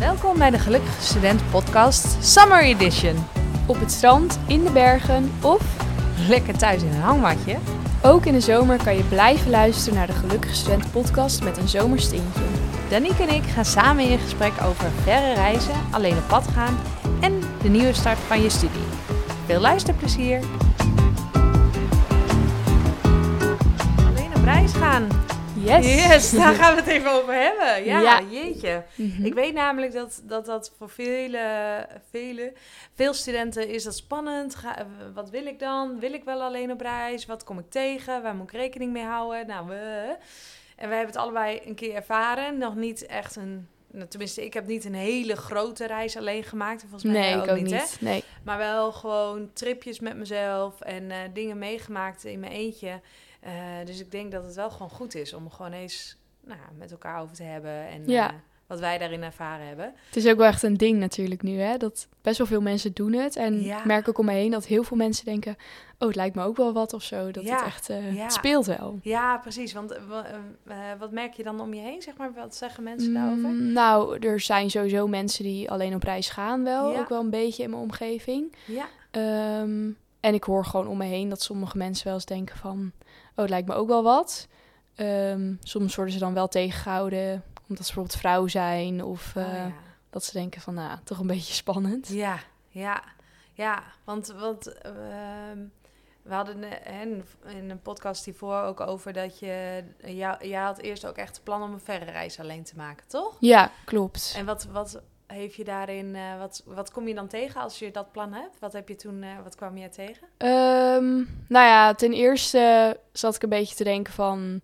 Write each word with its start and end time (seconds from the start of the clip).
Welkom 0.00 0.38
bij 0.38 0.50
de 0.50 0.58
Gelukkige 0.58 1.02
Student 1.02 1.50
Podcast 1.50 2.24
Summer 2.24 2.62
Edition. 2.62 3.16
Op 3.66 3.80
het 3.80 3.90
strand, 3.90 4.38
in 4.46 4.64
de 4.64 4.70
bergen 4.70 5.32
of 5.42 5.62
Lekker 6.28 6.58
thuis 6.58 6.82
in 6.82 6.88
een 6.88 7.00
hangmatje. 7.00 7.56
ook 8.02 8.24
in 8.24 8.32
de 8.32 8.40
zomer 8.40 8.82
kan 8.84 8.96
je 8.96 9.02
blijven 9.02 9.50
luisteren 9.50 9.98
naar 9.98 10.06
de 10.06 10.12
Gelukkige 10.12 10.54
Student 10.54 10.92
podcast 10.92 11.42
met 11.42 11.56
een 11.56 11.68
zomerstintje. 11.68 12.40
Danique 12.88 13.22
en 13.22 13.34
ik 13.34 13.42
gaan 13.42 13.64
samen 13.64 14.04
in 14.04 14.18
gesprek 14.18 14.52
over 14.62 14.90
verre 15.02 15.34
reizen, 15.34 15.74
alleen 15.90 16.16
op 16.16 16.28
pad 16.28 16.46
gaan 16.54 16.78
en 17.20 17.40
de 17.62 17.68
nieuwe 17.68 17.92
start 17.92 18.18
van 18.18 18.42
je 18.42 18.50
studie. 18.50 18.86
Veel 19.46 19.60
luisterplezier! 19.60 20.40
Alleen 23.96 24.30
op 24.36 24.44
reis 24.44 24.72
gaan. 24.72 25.08
Yes! 25.64 25.86
Yes, 26.06 26.30
daar 26.30 26.54
gaan 26.54 26.74
we 26.74 26.80
het 26.80 26.90
even 26.90 27.12
over 27.12 27.34
hebben. 27.34 27.84
Ja, 27.84 28.00
Ja. 28.00 28.20
jeetje. 28.30 28.84
Mhm. 28.94 29.24
Ik 29.24 29.34
weet 29.34 29.54
namelijk 29.54 29.92
dat, 29.92 30.20
dat 30.24 30.46
dat 30.46 30.72
voor 30.78 30.90
vele, 30.90 31.38
vele, 32.10 32.52
veel 32.94 33.14
studenten 33.14 33.68
is 33.68 33.82
dat 33.84 33.96
spannend. 33.96 34.54
Ga, 34.54 34.78
eh, 34.78 34.84
wat 35.14 35.30
wil 35.30 35.46
ik 35.46 35.58
dan? 35.58 35.98
Wil 35.98 36.12
ik 36.12 36.24
wel 36.24 36.42
alleen 36.42 36.70
op 36.70 36.80
reis? 36.80 37.26
Wat 37.26 37.44
kom 37.44 37.58
ik 37.58 37.70
tegen? 37.70 38.22
Waar 38.22 38.34
moet 38.34 38.52
ik 38.52 38.58
rekening 38.58 38.92
mee 38.92 39.04
houden? 39.04 39.46
Nou, 39.46 39.66
we... 39.68 40.16
En 40.76 40.88
wij 40.88 40.96
hebben 40.98 41.14
het 41.14 41.24
allebei 41.24 41.60
een 41.64 41.74
keer 41.74 41.94
ervaren. 41.94 42.58
Nog 42.58 42.74
niet 42.74 43.06
echt 43.06 43.36
een... 43.36 43.68
nou, 43.92 44.08
tenminste, 44.08 44.44
ik 44.44 44.54
heb 44.54 44.66
niet 44.66 44.84
een 44.84 44.94
hele 44.94 45.36
grote 45.36 45.86
reis 45.86 46.16
alleen 46.16 46.42
gemaakt. 46.44 46.80
Volgens 46.80 47.02
mij 47.02 47.12
Nee, 47.12 47.30
jij 47.30 47.44
ik 47.44 47.50
ook 47.50 47.56
niet, 47.60 47.70
hè? 47.70 47.76
niet. 47.80 47.96
Nee. 48.00 48.24
Maar 48.44 48.58
wel 48.58 48.92
gewoon 48.92 49.50
tripjes 49.52 50.00
met 50.00 50.16
mezelf 50.16 50.80
en 50.80 51.10
eh, 51.10 51.16
dingen 51.32 51.58
meegemaakt 51.58 52.24
in 52.24 52.40
mijn 52.40 52.52
eentje. 52.52 53.00
Eh, 53.40 53.52
dus 53.84 54.00
ik 54.00 54.10
denk 54.10 54.32
dat 54.32 54.44
het 54.44 54.54
wel 54.54 54.70
gewoon 54.70 54.90
goed 54.90 55.14
is 55.14 55.32
om 55.34 55.50
gewoon 55.50 55.72
eens 55.72 56.16
nou, 56.44 56.58
met 56.78 56.90
elkaar 56.90 57.20
over 57.22 57.36
te 57.36 57.42
hebben. 57.42 57.88
En 57.88 58.02
Ja. 58.06 58.28
eh, 58.30 58.36
wat 58.66 58.80
wij 58.80 58.98
daarin 58.98 59.22
ervaren 59.22 59.66
hebben. 59.66 59.92
Het 60.06 60.16
is 60.16 60.26
ook 60.28 60.36
wel 60.36 60.46
echt 60.46 60.62
een 60.62 60.76
ding 60.76 60.98
natuurlijk 60.98 61.42
nu, 61.42 61.58
hè? 61.60 61.76
Dat 61.76 62.08
best 62.22 62.38
wel 62.38 62.46
veel 62.46 62.60
mensen 62.60 62.92
doen 62.92 63.12
het. 63.12 63.36
En 63.36 63.62
Ja. 63.62 63.78
ik 63.78 63.84
merk 63.84 64.08
ook 64.08 64.18
om 64.18 64.24
me 64.24 64.32
heen 64.32 64.50
dat 64.50 64.66
heel 64.66 64.82
veel 64.82 64.96
mensen 64.96 65.24
denken... 65.24 65.56
oh, 65.98 66.06
het 66.08 66.16
lijkt 66.16 66.34
me 66.34 66.42
ook 66.42 66.56
wel 66.56 66.72
wat 66.72 66.92
of 66.92 67.02
zo. 67.02 67.30
Dat 67.30 67.44
Ja, 67.44 67.56
het 67.56 67.64
echt 67.66 67.90
eh, 67.90 68.14
ja. 68.14 68.22
het 68.22 68.32
speelt 68.32 68.66
wel. 68.66 68.98
Ja, 69.02 69.38
precies. 69.38 69.72
Want 69.72 69.98
wa- 70.08 70.26
wat 70.98 71.10
merk 71.10 71.32
je 71.34 71.42
dan 71.42 71.60
om 71.60 71.74
je 71.74 71.80
heen? 71.80 72.02
Zeg 72.02 72.16
maar, 72.16 72.32
wat 72.34 72.56
zeggen 72.56 72.82
mensen 72.82 73.14
daarover? 73.14 73.48
Mm, 73.48 73.72
nou, 73.72 74.18
er 74.26 74.40
zijn 74.40 74.70
sowieso 74.70 75.06
mensen 75.08 75.44
die 75.44 75.70
alleen 75.70 75.94
op 75.94 76.02
reis 76.02 76.28
gaan 76.28 76.64
wel. 76.64 76.96
Ook 76.96 77.08
wel 77.08 77.20
een 77.20 77.30
beetje 77.30 77.62
in 77.62 77.70
mijn 77.70 77.82
omgeving. 77.82 78.54
Ja, 78.66 78.86
Ehm, 79.10 79.90
en 80.20 80.34
ik 80.34 80.44
hoor 80.44 80.64
gewoon 80.64 80.86
om 80.86 80.96
me 80.98 81.04
heen 81.04 81.28
dat 81.28 81.42
sommige 81.42 81.76
mensen 81.76 82.04
wel 82.06 82.14
eens 82.14 82.24
denken 82.24 82.56
van... 82.56 82.92
oh, 83.04 83.36
het 83.36 83.48
lijkt 83.48 83.68
me 83.68 83.74
ook 83.74 83.88
wel 83.88 84.02
wat. 84.02 84.46
Ehm, 84.94 85.54
soms 85.62 85.94
worden 85.96 86.14
ze 86.14 86.20
dan 86.20 86.34
wel 86.34 86.48
tegengehouden 86.48 87.44
omdat 87.68 87.86
ze 87.86 87.92
bijvoorbeeld 87.94 88.16
vrouw 88.20 88.46
zijn... 88.46 89.04
of 89.04 89.36
eh, 89.36 89.42
Oh, 89.46 89.52
ja. 89.52 89.72
dat 90.10 90.24
ze 90.24 90.32
denken 90.32 90.60
van, 90.60 90.74
nou, 90.74 90.98
toch 91.04 91.18
een 91.18 91.26
beetje 91.26 91.54
spannend. 91.64 92.08
Ja, 92.08 92.38
ja, 92.68 93.02
ja. 93.52 93.82
Want, 94.04 94.26
want 94.38 94.66
ehm, 94.78 95.58
we 96.22 96.34
hadden 96.34 96.84
eh, 96.84 97.00
in- 97.00 97.24
een 97.70 97.82
podcast 97.82 98.24
hiervoor 98.24 98.60
ook 98.62 98.80
over 98.80 99.12
dat 99.12 99.38
je... 99.38 99.84
Jij 100.40 100.60
had 100.62 100.78
eerst 100.78 101.06
ook 101.06 101.16
echt 101.16 101.34
het 101.34 101.44
plan 101.44 101.62
om 101.62 101.72
een 101.72 101.80
verre 101.80 102.04
reis 102.10 102.40
alleen 102.40 102.64
te 102.64 102.76
maken, 102.76 103.06
toch? 103.08 103.36
Ja, 103.40 103.70
klopt. 103.84 104.34
En 104.36 104.44
wat, 104.44 104.64
wat 104.64 105.00
heeft 105.32 105.54
je 105.54 105.64
daarin... 105.64 106.14
eh, 106.16 106.38
wat, 106.38 106.62
wat 106.66 106.90
kom 106.90 107.08
je 107.08 107.14
dan 107.14 107.26
tegen 107.28 107.60
als 107.60 107.78
je 107.78 107.90
dat 107.90 108.12
plan 108.12 108.32
hebt? 108.32 108.58
Wat 108.58 108.72
heb 108.72 108.88
je 108.88 108.96
toen... 108.96 109.22
eh, 109.22 109.28
wat 109.44 109.54
kwam 109.56 109.76
je 109.76 109.88
tegen? 109.88 110.26
Ehm, 110.36 111.14
nou 111.48 111.66
ja, 111.66 111.94
ten 111.94 112.12
eerste 112.12 112.96
zat 113.12 113.34
ik 113.34 113.42
een 113.42 113.48
beetje 113.48 113.74
te 113.76 113.84
denken 113.84 114.12
van... 114.12 114.60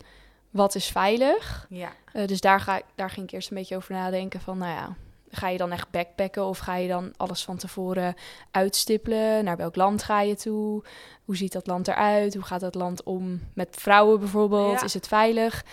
wat 0.51 0.75
is 0.75 0.87
veilig? 0.87 1.67
Ja, 1.69 1.93
Eh, 2.13 2.27
dus 2.27 2.41
daar, 2.41 2.61
ga 2.61 2.77
ik, 2.77 2.85
daar 2.95 3.11
ging 3.11 3.27
ik 3.27 3.33
eerst 3.33 3.51
een 3.51 3.57
beetje 3.57 3.77
over 3.77 3.93
nadenken 3.95 4.41
van, 4.41 4.59
nou 4.59 4.73
ja, 4.73 4.95
ga 5.31 5.49
je 5.49 5.59
dan 5.59 5.73
echt 5.73 5.91
backpacken 5.91 6.45
of 6.45 6.59
ga 6.59 6.75
je 6.77 6.89
dan 6.89 7.13
alles 7.17 7.45
van 7.45 7.57
tevoren 7.57 8.15
uitstippelen? 8.51 9.45
Naar 9.45 9.57
welk 9.57 9.77
land 9.77 10.03
ga 10.03 10.21
je 10.21 10.37
toe? 10.37 10.83
Hoe 11.25 11.37
ziet 11.37 11.53
dat 11.53 11.67
land 11.67 11.89
eruit? 11.89 12.35
Hoe 12.35 12.43
gaat 12.45 12.61
dat 12.61 12.75
land 12.75 13.03
om 13.03 13.41
met 13.55 13.77
vrouwen 13.81 14.19
bijvoorbeeld? 14.19 14.79
Ja. 14.79 14.85
Is 14.85 14.95
het 14.95 15.09
veilig? 15.09 15.65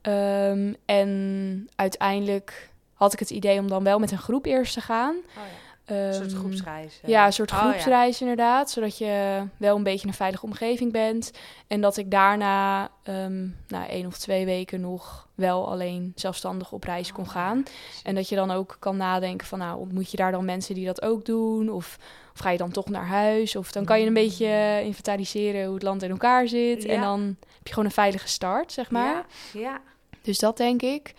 Ehm, 0.00 0.74
en 0.84 1.68
uiteindelijk 1.76 2.68
had 2.98 3.12
ik 3.12 3.18
het 3.18 3.30
idee 3.30 3.58
om 3.58 3.68
dan 3.68 3.84
wel 3.84 3.98
met 3.98 4.10
een 4.10 4.18
groep 4.18 4.44
eerst 4.46 4.74
te 4.74 4.80
gaan. 4.80 5.14
oh 5.16 5.34
ja. 5.34 5.66
Een 5.96 6.14
soort 6.14 6.30
Ehm, 6.32 6.38
groepsreis. 6.38 7.00
ja, 7.06 7.26
een 7.26 7.32
soort 7.32 7.52
Oh, 7.52 7.58
ja. 7.58 7.62
groepsreis 7.70 8.20
inderdaad. 8.20 8.70
Zodat 8.70 8.98
je 8.98 9.42
wel 9.56 9.76
een 9.76 9.82
beetje 9.82 10.02
in 10.02 10.08
een 10.08 10.14
veilige 10.14 10.44
omgeving 10.44 10.92
bent. 10.92 11.30
En 11.66 11.80
dat 11.80 11.96
ik 11.96 12.10
daarna 12.10 12.88
ehm 13.02 13.46
na 13.68 13.88
één 13.88 14.06
of 14.06 14.18
twee 14.18 14.44
weken 14.44 14.80
nog 14.80 15.28
wel 15.34 15.70
alleen 15.70 16.12
zelfstandig 16.14 16.72
op 16.72 16.84
reis 16.84 17.12
kon 17.12 17.24
Oh, 17.24 17.30
gaan. 17.30 17.62
En 18.02 18.14
dat 18.14 18.28
je 18.28 18.34
dan 18.36 18.50
ook 18.50 18.76
kan 18.78 18.96
nadenken 18.96 19.46
van 19.46 19.58
nou, 19.58 19.78
ontmoet 19.78 20.10
je 20.10 20.16
daar 20.16 20.32
dan 20.32 20.44
mensen 20.44 20.74
die 20.74 20.86
dat 20.86 21.02
ook 21.02 21.24
doen? 21.24 21.68
Of, 21.70 21.98
of 22.34 22.40
ga 22.40 22.50
je 22.50 22.58
dan 22.58 22.70
toch 22.70 22.88
naar 22.88 23.06
huis? 23.06 23.56
Of 23.56 23.72
dan 23.72 23.84
kan 23.84 24.00
je 24.00 24.06
een 24.06 24.14
beetje 24.14 24.46
eh, 24.46 24.80
inventariseren 24.84 25.64
hoe 25.64 25.74
het 25.74 25.82
land 25.82 26.02
in 26.02 26.10
elkaar 26.10 26.48
zit. 26.48 26.84
En 26.84 27.00
dan 27.00 27.20
heb 27.40 27.66
je 27.66 27.68
gewoon 27.72 27.84
een 27.84 27.90
veilige 27.94 28.28
start, 28.28 28.72
zeg 28.72 28.90
maar. 28.90 29.24
Ja, 29.52 29.60
ja. 29.60 29.80
Dus 30.22 30.38
dat 30.38 30.56
denk 30.56 30.82
ik. 30.82 31.14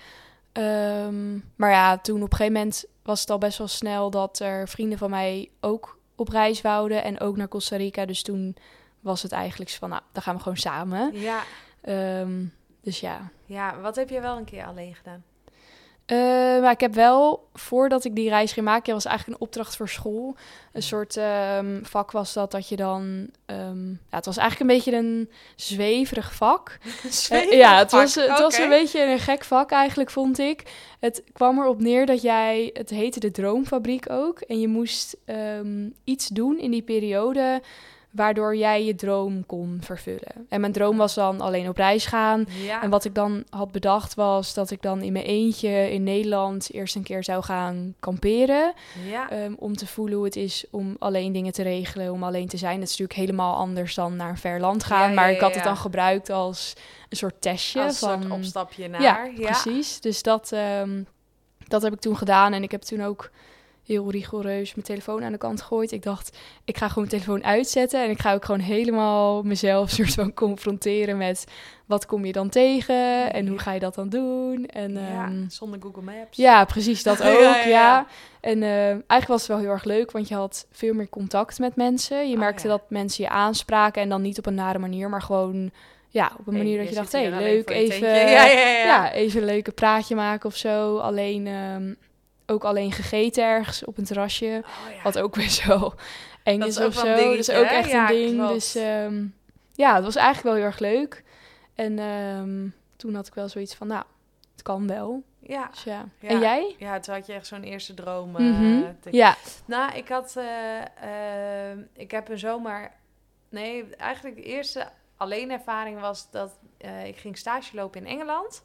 Ehm, 0.51 1.33
maar 1.55 1.71
ja, 1.71 1.97
toen 1.97 2.23
op 2.23 2.31
een 2.31 2.37
gegeven 2.37 2.53
moment 2.53 2.85
was 3.03 3.19
het 3.19 3.29
al 3.29 3.37
best 3.37 3.57
wel 3.57 3.67
snel 3.67 4.09
dat 4.09 4.39
er 4.39 4.67
vrienden 4.67 4.97
van 4.97 5.09
mij 5.09 5.49
ook 5.59 5.99
op 6.15 6.29
reis 6.29 6.61
wouden 6.61 7.03
en 7.03 7.19
ook 7.19 7.37
naar 7.37 7.47
Costa 7.47 7.75
Rica. 7.75 8.05
Dus 8.05 8.21
toen 8.23 8.55
was 8.99 9.21
het 9.21 9.31
eigenlijk 9.31 9.71
van, 9.71 9.89
nou, 9.89 10.01
dan 10.11 10.21
gaan 10.23 10.35
we 10.35 10.41
gewoon 10.41 10.57
samen. 10.57 11.19
ja. 11.19 11.43
Ehm, 11.81 12.45
dus 12.81 12.99
ja. 12.99 13.31
Ja, 13.45 13.79
wat 13.79 13.95
heb 13.95 14.09
je 14.09 14.21
wel 14.21 14.37
een 14.37 14.45
keer 14.45 14.65
alleen 14.65 14.95
gedaan? 14.95 15.23
Eh, 16.09 16.17
maar 16.61 16.71
ik 16.71 16.79
heb 16.79 16.93
wel, 16.93 17.47
voordat 17.53 18.05
ik 18.05 18.15
die 18.15 18.29
reis 18.29 18.51
ging 18.51 18.65
maken, 18.65 18.93
was 18.93 19.05
eigenlijk 19.05 19.37
een 19.39 19.47
opdracht 19.47 19.75
voor 19.75 19.89
school. 19.89 20.35
Een 20.73 20.81
soort 20.81 21.17
ehm, 21.17 21.83
vak 21.83 22.11
was 22.11 22.33
dat, 22.33 22.51
dat 22.51 22.69
je 22.69 22.75
dan... 22.75 23.29
ehm, 23.45 23.89
ja, 23.89 24.15
het 24.15 24.25
was 24.25 24.37
eigenlijk 24.37 24.69
een 24.69 24.75
beetje 24.77 24.95
een 24.95 25.29
zweverig 25.55 26.33
vak. 26.33 26.77
Eh, 27.29 27.51
ja, 27.51 27.77
het 27.77 27.91
was, 27.91 28.15
het 28.15 28.39
was 28.39 28.57
een 28.57 28.69
beetje 28.69 29.03
een 29.03 29.19
gek 29.19 29.43
vak 29.43 29.71
eigenlijk, 29.71 30.09
vond 30.09 30.39
ik. 30.39 30.63
Het 30.99 31.23
kwam 31.33 31.59
erop 31.59 31.79
neer 31.79 32.05
dat 32.05 32.21
jij... 32.21 32.69
Het 32.73 32.89
heette 32.89 33.19
de 33.19 33.31
Droomfabriek 33.31 34.09
ook. 34.09 34.39
En 34.39 34.59
je 34.59 34.67
moest 34.67 35.17
ehm, 35.25 35.89
iets 36.03 36.27
doen 36.27 36.59
in 36.59 36.71
die 36.71 36.81
periode... 36.81 37.61
waardoor 38.11 38.55
jij 38.55 38.85
je 38.85 38.95
droom 38.95 39.45
kon 39.45 39.77
vervullen. 39.81 40.45
En 40.49 40.59
mijn 40.59 40.71
droom 40.71 40.97
was 40.97 41.13
dan 41.13 41.41
alleen 41.41 41.69
op 41.69 41.77
reis 41.77 42.05
gaan... 42.05 42.45
Ja. 42.63 42.83
En 42.83 42.89
wat 42.89 43.05
ik 43.05 43.15
dan 43.15 43.43
had 43.49 43.71
bedacht 43.71 44.13
was 44.13 44.53
dat 44.53 44.71
ik 44.71 44.81
dan 44.81 45.01
in 45.01 45.13
mijn 45.13 45.25
eentje 45.25 45.91
in 45.91 46.03
Nederland 46.03 46.73
eerst 46.73 46.95
een 46.95 47.03
keer 47.03 47.23
zou 47.23 47.43
gaan 47.43 47.95
kamperen. 47.99 48.73
ja. 49.09 49.29
ehm, 49.29 49.53
om 49.57 49.75
te 49.75 49.87
voelen 49.87 50.15
hoe 50.15 50.25
het 50.25 50.35
is 50.35 50.65
om 50.71 50.95
alleen 50.99 51.31
dingen 51.31 51.53
te 51.53 51.63
regelen, 51.63 52.11
om 52.11 52.23
alleen 52.23 52.47
te 52.47 52.57
zijn. 52.57 52.79
Dat 52.79 52.89
is 52.89 52.97
natuurlijk 52.97 53.19
helemaal 53.19 53.55
anders 53.55 53.95
dan 53.95 54.15
naar 54.15 54.29
een 54.29 54.37
ver 54.37 54.59
land 54.59 54.83
gaan. 54.83 55.09
Ja, 55.09 55.15
maar 55.15 55.31
ik 55.31 55.39
had 55.39 55.55
het 55.55 55.63
dan 55.63 55.77
gebruikt 55.77 56.29
als 56.29 56.73
een 57.09 57.17
soort 57.17 57.41
testje. 57.41 57.81
Als 57.81 58.01
een 58.01 58.09
van, 58.09 58.21
soort 58.21 58.33
opstapje 58.33 58.87
naar. 58.87 59.01
ja, 59.01 59.29
Ja, 59.35 59.45
precies. 59.45 59.99
Dus 60.01 60.23
dat, 60.23 60.51
ehm, 60.51 61.03
dat 61.67 61.81
heb 61.81 61.93
ik 61.93 61.99
toen 61.99 62.17
gedaan. 62.17 62.53
En 62.53 62.63
ik 62.63 62.71
heb 62.71 62.81
toen 62.81 63.03
ook 63.03 63.29
heel 63.93 64.11
rigoureus 64.11 64.73
mijn 64.73 64.85
telefoon 64.85 65.23
aan 65.23 65.31
de 65.31 65.37
kant 65.37 65.61
gegooid. 65.61 65.91
Ik 65.91 66.03
dacht, 66.03 66.37
ik 66.65 66.77
ga 66.77 66.87
gewoon 66.87 67.07
mijn 67.09 67.21
telefoon 67.21 67.43
uitzetten. 67.49 68.03
En 68.03 68.09
ik 68.09 68.19
ga 68.19 68.33
ook 68.33 68.45
gewoon 68.45 68.59
helemaal 68.61 69.43
mezelf 69.43 69.89
soort 69.89 70.13
van 70.13 70.33
confronteren 70.33 71.17
met... 71.17 71.45
wat 71.85 72.05
kom 72.05 72.25
je 72.25 72.31
dan 72.31 72.49
tegen? 72.49 73.33
En 73.33 73.47
hoe 73.47 73.59
ga 73.59 73.71
je 73.71 73.79
dat 73.79 73.95
dan 73.95 74.09
doen? 74.09 74.65
En 74.65 74.93
Ja, 74.93 75.25
ehm, 75.25 75.49
zonder 75.49 75.79
Google 75.81 76.01
Maps. 76.01 76.37
ja, 76.37 76.65
precies, 76.65 77.03
dat 77.03 77.21
ook, 77.29 77.39
ja, 77.39 77.57
ja. 77.57 77.67
ja. 77.67 78.07
En 78.41 78.63
eh, 78.63 78.87
eigenlijk 78.87 79.27
was 79.27 79.39
het 79.41 79.47
wel 79.49 79.59
heel 79.59 79.69
erg 79.69 79.83
leuk, 79.83 80.11
want 80.11 80.27
je 80.27 80.35
had 80.35 80.67
veel 80.71 80.93
meer 80.93 81.09
contact 81.09 81.59
met 81.59 81.75
mensen. 81.75 82.27
Je 82.27 82.33
Oh, 82.33 82.39
merkte 82.39 82.67
dat 82.67 82.81
mensen 82.89 83.23
je 83.23 83.29
aanspraken 83.29 84.01
en 84.01 84.09
dan 84.09 84.21
niet 84.21 84.37
op 84.37 84.45
een 84.45 84.53
nare 84.55 84.79
manier, 84.79 85.09
maar 85.09 85.21
gewoon... 85.21 85.71
Ja, 86.11 86.31
op 86.39 86.47
een 86.47 86.53
Hey, 86.53 86.63
manier 86.63 86.77
dat 86.79 86.89
je 86.89 86.95
dacht, 86.95 87.11
hé, 87.11 87.19
hey, 87.23 87.43
leuk, 87.43 87.69
even. 87.69 88.07
Ja, 88.15 88.45
ja, 88.45 88.45
ja. 88.45 88.83
ja, 88.83 89.11
even 89.11 89.39
een 89.41 89.45
leuke 89.47 89.71
praatje 89.71 90.15
maken 90.15 90.49
of 90.49 90.55
zo. 90.55 90.97
Alleen, 90.97 91.47
ehm, 91.47 91.93
ook 92.49 92.63
alleen 92.63 92.91
gegeten 92.91 93.43
ergens 93.43 93.85
op 93.85 93.97
een 93.97 94.03
terrasje. 94.05 94.63
Oh, 94.65 94.93
ja. 94.95 95.01
Wat 95.03 95.19
ook 95.19 95.35
weer 95.35 95.49
zo 95.49 95.93
eng 96.43 96.59
Dat 96.59 96.67
is 96.67 96.77
of 96.79 96.93
zo. 96.93 96.99
een 96.99 97.05
Dat 97.05 97.17
is 97.17 97.23
dingetje, 97.23 97.55
ook 97.57 97.65
echt 97.65 97.89
Ja, 97.91 98.09
een 98.09 98.15
ding. 98.15 98.35
klopt. 98.35 98.53
Dus 98.53 98.75
ehm, 98.75 99.25
ja, 99.73 99.95
het 99.95 100.03
was 100.03 100.15
eigenlijk 100.15 100.45
wel 100.45 100.55
heel 100.55 100.63
erg 100.65 100.79
leuk. 100.79 101.23
En 101.75 101.99
ehm, 101.99 102.67
toen 102.95 103.15
had 103.15 103.27
ik 103.27 103.33
wel 103.33 103.49
zoiets 103.49 103.75
van, 103.75 103.87
nou, 103.87 104.03
het 104.51 104.61
kan 104.61 104.87
wel. 104.87 105.23
Ja. 105.39 105.67
Dus 105.71 105.83
ja. 105.83 106.05
Ja. 106.19 106.29
En 106.29 106.39
jij? 106.39 106.75
ja, 106.77 106.99
toen 106.99 107.13
had 107.13 107.25
je 107.25 107.33
echt 107.33 107.47
zo'n 107.47 107.63
eerste 107.63 107.93
droom. 107.93 108.35
eh, 108.35 108.41
Mhm. 108.43 108.83
Ja. 109.11 109.35
Nou, 109.65 109.93
ik 109.95 110.07
had... 110.07 110.35
eh, 110.37 111.71
eh, 111.71 111.77
ik 111.93 112.11
heb 112.11 112.29
een 112.29 112.39
zomaar... 112.39 112.97
Nee, 113.49 113.95
eigenlijk 113.95 114.35
de 114.35 114.41
eerste 114.43 114.87
alleen 115.17 115.51
ervaring 115.51 115.99
was 115.99 116.31
dat 116.31 116.57
eh, 116.77 117.05
ik 117.05 117.17
ging 117.17 117.37
stage 117.37 117.75
lopen 117.75 118.01
in 118.05 118.07
Engeland. 118.07 118.63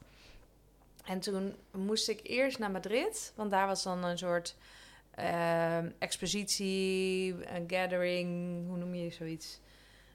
En 1.05 1.21
toen 1.21 1.55
moest 1.71 2.09
ik 2.09 2.21
eerst 2.23 2.59
naar 2.59 2.71
Madrid, 2.71 3.33
want 3.37 3.51
daar 3.51 3.67
was 3.67 3.83
dan 3.83 4.05
een 4.05 4.19
soort 4.19 4.57
eh, 5.11 5.79
expositie, 5.99 7.35
een 7.55 7.65
gathering, 7.67 8.29
hoe 8.69 8.77
noem 8.77 8.95
je 8.95 9.11
zoiets? 9.11 9.61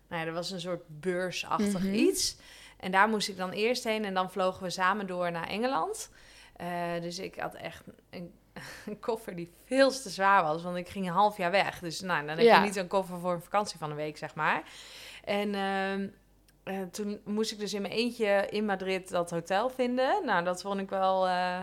Nou 0.07 0.21
ja, 0.21 0.27
er 0.27 0.33
was 0.33 0.51
een 0.51 0.59
soort 0.59 0.83
beursachtig 0.88 1.83
Mhm. 1.83 1.94
iets. 1.94 2.36
En 2.80 2.91
daar 2.91 3.09
moest 3.09 3.27
ik 3.30 3.38
dan 3.38 3.51
eerst 3.51 3.83
heen 3.83 4.06
en 4.06 4.13
dan 4.13 4.31
vlogen 4.31 4.63
we 4.63 4.69
samen 4.69 5.07
door 5.07 5.31
naar 5.31 5.47
Engeland. 5.47 6.09
Eh, 6.56 7.01
dus 7.01 7.19
ik 7.19 7.35
had 7.35 7.53
echt 7.53 7.83
een, 8.09 8.33
een 8.85 9.00
koffer 9.00 9.35
die 9.35 9.51
veel 9.65 9.89
te 9.92 10.09
zwaar 10.09 10.44
was, 10.44 10.63
want 10.63 10.77
ik 10.77 10.89
ging 10.89 11.07
een 11.07 11.13
half 11.13 11.38
jaar 11.38 11.51
weg. 11.51 11.80
Dus 11.80 12.00
nou, 12.01 12.19
dan 12.25 12.38
heb 12.38 12.45
Ja. 12.45 12.59
je 12.59 12.65
niet 12.65 12.74
zo'n 12.74 12.88
koffer 12.88 13.19
voor 13.19 13.33
een 13.33 13.42
vakantie 13.42 13.77
van 13.77 13.89
een 13.89 13.95
week, 13.95 14.18
zeg 14.18 14.35
maar. 14.35 14.63
En 15.24 15.56
ehm, 15.56 16.07
eh, 16.69 16.81
toen 16.92 17.21
moest 17.25 17.51
ik 17.51 17.60
dus 17.60 17.74
in 17.74 17.81
mijn 17.81 17.94
eentje 17.94 18.48
in 18.50 18.66
Madrid 18.66 19.10
dat 19.10 19.30
hotel 19.30 19.69
vinden. 19.69 20.25
Nou, 20.25 20.44
dat 20.44 20.62
vond 20.62 20.80
ik 20.80 20.89
wel... 20.89 21.27
eh, 21.27 21.60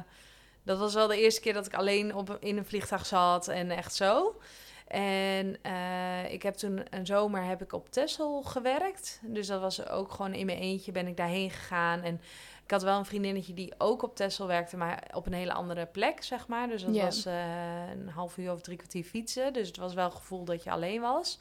dat 0.62 0.78
was 0.78 0.94
wel 0.94 1.06
de 1.06 1.20
eerste 1.20 1.40
keer 1.40 1.52
dat 1.52 1.66
ik 1.66 1.74
alleen 1.74 2.14
op, 2.14 2.36
in 2.40 2.56
een 2.56 2.64
vliegtuig 2.64 3.06
zat 3.06 3.48
en 3.48 3.70
echt 3.70 3.94
zo. 3.94 4.40
En 4.86 5.56
eh, 5.62 6.32
ik 6.32 6.42
heb 6.42 6.54
toen 6.54 6.82
een 6.90 7.06
zomer 7.06 7.44
heb 7.44 7.62
ik 7.62 7.72
op 7.72 7.90
Texel 7.90 8.42
gewerkt. 8.42 9.20
Dus 9.22 9.46
dat 9.46 9.60
was 9.60 9.88
ook 9.88 10.12
gewoon 10.12 10.34
in 10.34 10.46
mijn 10.46 10.58
eentje 10.58 10.92
ben 10.92 11.06
ik 11.06 11.16
daarheen 11.16 11.50
gegaan. 11.50 12.02
En 12.02 12.20
ik 12.64 12.70
had 12.70 12.82
wel 12.82 12.98
een 12.98 13.04
vriendinnetje 13.04 13.54
die 13.54 13.74
ook 13.78 14.02
op 14.02 14.16
Texel 14.16 14.46
werkte, 14.46 14.76
maar 14.76 15.10
op 15.14 15.26
een 15.26 15.32
hele 15.32 15.52
andere 15.52 15.86
plek, 15.86 16.22
zeg 16.22 16.46
maar. 16.46 16.68
Dus 16.68 16.84
dat 16.84 16.96
was 16.96 17.24
een 17.24 18.08
half 18.08 18.36
uur 18.36 18.52
of 18.52 18.60
drie 18.60 18.76
kwartier 18.76 19.04
fietsen. 19.04 19.52
Dus 19.52 19.66
het 19.66 19.76
was 19.76 19.94
wel 19.94 20.04
het 20.04 20.14
gevoel 20.14 20.44
dat 20.44 20.62
je 20.62 20.70
alleen 20.70 21.00
was. 21.00 21.38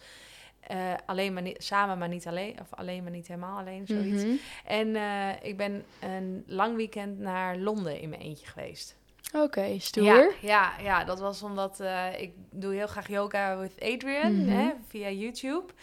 Eh, 0.68 0.78
alleen 1.06 1.34
maar 1.34 1.42
niet, 1.42 1.64
samen, 1.64 1.98
maar 1.98 2.08
niet 2.08 2.28
alleen. 2.28 2.60
Of 2.62 2.68
alleen, 2.74 3.04
maar 3.04 3.12
niet 3.12 3.28
helemaal 3.28 3.60
alleen, 3.60 3.88
zoiets. 3.88 4.24
Mhm. 4.24 4.36
En 4.66 4.96
eh, 4.96 5.30
ik 5.42 5.58
ben 5.58 5.84
een 6.02 6.44
lang 6.48 6.76
weekend 6.76 7.20
naar 7.20 7.58
Londen 7.58 8.00
in 8.00 8.10
mijn 8.10 8.22
eentje 8.22 8.48
geweest. 8.48 8.96
Oké, 9.34 9.80
stoer. 9.80 10.06
Ja, 10.06 10.30
ja, 10.42 10.72
ja, 10.82 11.04
dat 11.04 11.20
was 11.20 11.44
omdat 11.44 11.80
eh, 11.80 12.22
ik 12.22 12.32
doe 12.52 12.74
heel 12.74 12.88
graag 12.88 13.08
yoga 13.08 13.58
with 13.58 13.74
Adrian 13.82 14.42
Mhm. 14.42 14.50
hè, 14.50 14.72
via 14.88 15.10
YouTube. 15.10 15.74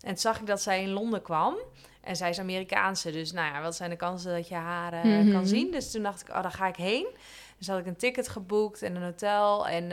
En 0.00 0.08
toen 0.08 0.16
zag 0.18 0.40
ik 0.40 0.46
dat 0.46 0.62
zij 0.62 0.82
in 0.82 0.90
Londen 0.90 1.22
kwam. 1.22 1.56
En 2.00 2.16
zij 2.16 2.30
is 2.30 2.38
Amerikaanse, 2.38 3.10
dus 3.10 3.32
nou 3.32 3.54
ja, 3.54 3.62
wat 3.62 3.76
zijn 3.76 3.90
de 3.90 3.96
kansen 3.96 4.32
dat 4.34 4.48
je 4.48 4.54
haar 4.54 5.06
Mhm. 5.06 5.32
kan 5.32 5.46
zien? 5.46 5.70
Dus 5.70 5.90
toen 5.90 6.02
dacht 6.02 6.20
ik, 6.20 6.28
oh, 6.28 6.42
daar 6.42 6.50
ga 6.52 6.66
ik 6.66 6.76
heen. 6.76 7.06
Dus 7.58 7.66
had 7.68 7.78
ik 7.78 7.86
een 7.86 7.96
ticket 7.96 8.28
geboekt 8.28 8.82
en 8.82 8.96
een 8.96 9.02
hotel 9.02 9.68
en, 9.68 9.90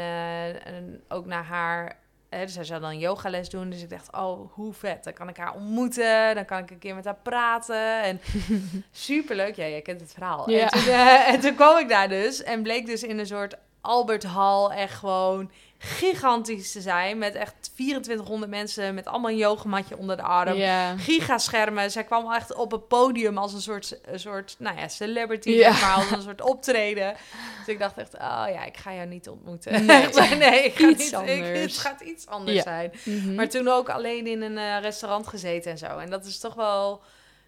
en 0.66 1.04
ook 1.08 1.26
naar 1.26 1.44
haar... 1.44 2.00
Hè, 2.36 2.46
dus 2.46 2.54
zij 2.54 2.64
zou 2.64 2.82
dan 2.82 3.00
yogales 3.00 3.50
doen, 3.50 3.70
dus 3.70 3.82
ik 3.82 3.90
dacht, 3.90 4.12
oh, 4.12 4.54
hoe 4.54 4.74
vet. 4.74 5.04
Dan 5.04 5.14
kan 5.14 5.30
ik 5.30 5.38
haar 5.38 5.54
ontmoeten, 5.54 6.36
dan 6.36 6.46
kan 6.46 6.58
ik 6.58 6.72
een 6.72 6.80
keer 6.80 6.96
met 6.96 7.06
haar 7.06 7.20
praten. 7.24 8.02
En 8.02 8.22
superleuk, 8.92 9.56
ja, 9.56 9.68
jij 9.68 9.82
kent 9.82 10.02
het 10.02 10.14
verhaal. 10.14 10.50
Ja. 10.50 10.70
En, 10.70 10.70
toen, 10.70 10.94
eh, 10.94 11.28
en 11.34 11.40
toen 11.40 11.56
kwam 11.56 11.78
ik 11.78 11.90
daar 11.90 12.10
dus 12.10 12.44
en 12.44 12.64
bleek 12.64 12.86
dus 12.86 13.04
in 13.04 13.20
een 13.20 13.26
soort 13.26 13.58
Albert 13.82 14.24
Hall 14.24 14.70
echt 14.70 14.94
gewoon 15.00 15.52
gigantisch 15.78 16.72
te 16.72 16.82
zijn. 16.82 17.18
Met 17.18 17.36
echt 17.36 17.72
2400 17.76 18.52
mensen 18.52 18.94
met 18.94 19.06
allemaal 19.06 19.32
een 19.32 19.38
yogamatje 19.38 19.98
onder 19.98 20.16
de 20.18 20.22
arm. 20.24 20.54
Ja. 20.54 20.98
Gigaschermen. 20.98 21.92
Zij 21.92 22.04
kwam 22.04 22.32
echt 22.34 22.54
op 22.56 22.72
het 22.72 22.88
podium 22.88 23.38
als 23.38 23.54
een 23.54 23.62
soort, 23.62 24.00
een 24.06 24.20
soort 24.20 24.56
nou 24.60 24.78
ja, 24.78 24.88
celebrity, 24.88 25.58
zeg 25.58 25.82
maar, 25.82 25.96
als 25.96 26.12
een 26.12 26.22
soort 26.22 26.42
optreden. 26.42 27.16
Dus 27.58 27.68
ik 27.68 27.80
dacht 27.80 27.98
echt, 27.98 28.14
oh 28.14 28.46
ja, 28.48 28.64
ik 28.66 28.78
ga 28.78 28.94
jou 28.94 29.08
niet 29.08 29.30
ontmoeten. 29.30 29.86
Nee. 29.86 30.08
Nee, 30.38 30.64
ik 30.64 30.74
ga 30.76 30.88
Iets 30.88 31.00
niet, 31.00 31.08
ik- 31.12 31.16
anders. 31.16 31.50
het 31.62 31.78
gaat 31.78 32.02
iets 32.02 32.28
anders 32.28 32.62
zijn. 32.64 32.92
Mhm. 33.04 33.36
Maar 33.36 33.50
toen 33.50 33.68
ook 33.68 33.90
alleen 33.90 34.28
in 34.28 34.42
een 34.42 34.58
eh, 34.58 34.80
restaurant 34.82 35.28
gezeten 35.28 35.72
en 35.72 35.78
zo. 35.78 35.98
En 35.98 36.10
dat 36.10 36.26
is 36.26 36.40
toch 36.40 36.54
wel 36.54 37.02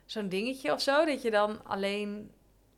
zo'n 0.05 0.29
dingetje 0.29 0.73
of 0.73 0.81
zo, 0.81 1.05
dat 1.05 1.21
je 1.21 1.31
dan 1.31 1.59
alleen 1.67 2.31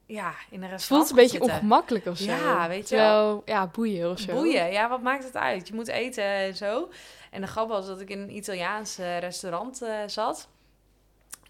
ja, 0.05 0.33
in 0.49 0.57
een 0.57 0.61
het 0.61 0.71
restaurant 0.71 0.87
voelt 0.87 1.09
een 1.09 1.15
beetje 1.15 1.31
zitten. 1.31 1.51
ongemakkelijk 1.55 2.05
of 2.05 2.17
zo. 2.17 2.25
Ja, 2.25 2.67
weet 2.67 2.89
je 2.89 2.95
Terwijl, 2.95 3.41
ja, 3.45 3.67
boeien 3.67 4.09
of 4.11 4.19
zo. 4.19 4.33
Boeien, 4.33 4.71
ja, 4.71 4.89
wat 4.89 5.01
maakt 5.01 5.23
het 5.23 5.35
uit? 5.35 5.67
Je 5.67 5.73
moet 5.73 5.87
eten 5.87 6.23
en 6.23 6.55
zo. 6.55 6.89
En 7.31 7.41
de 7.41 7.47
grap 7.47 7.67
was 7.67 7.87
dat 7.87 8.01
ik 8.01 8.09
in 8.09 8.19
een 8.19 8.35
Italiaans 8.35 8.97
eh, 8.97 9.19
restaurant 9.19 9.81
eh, 9.81 9.97
zat. 10.05 10.47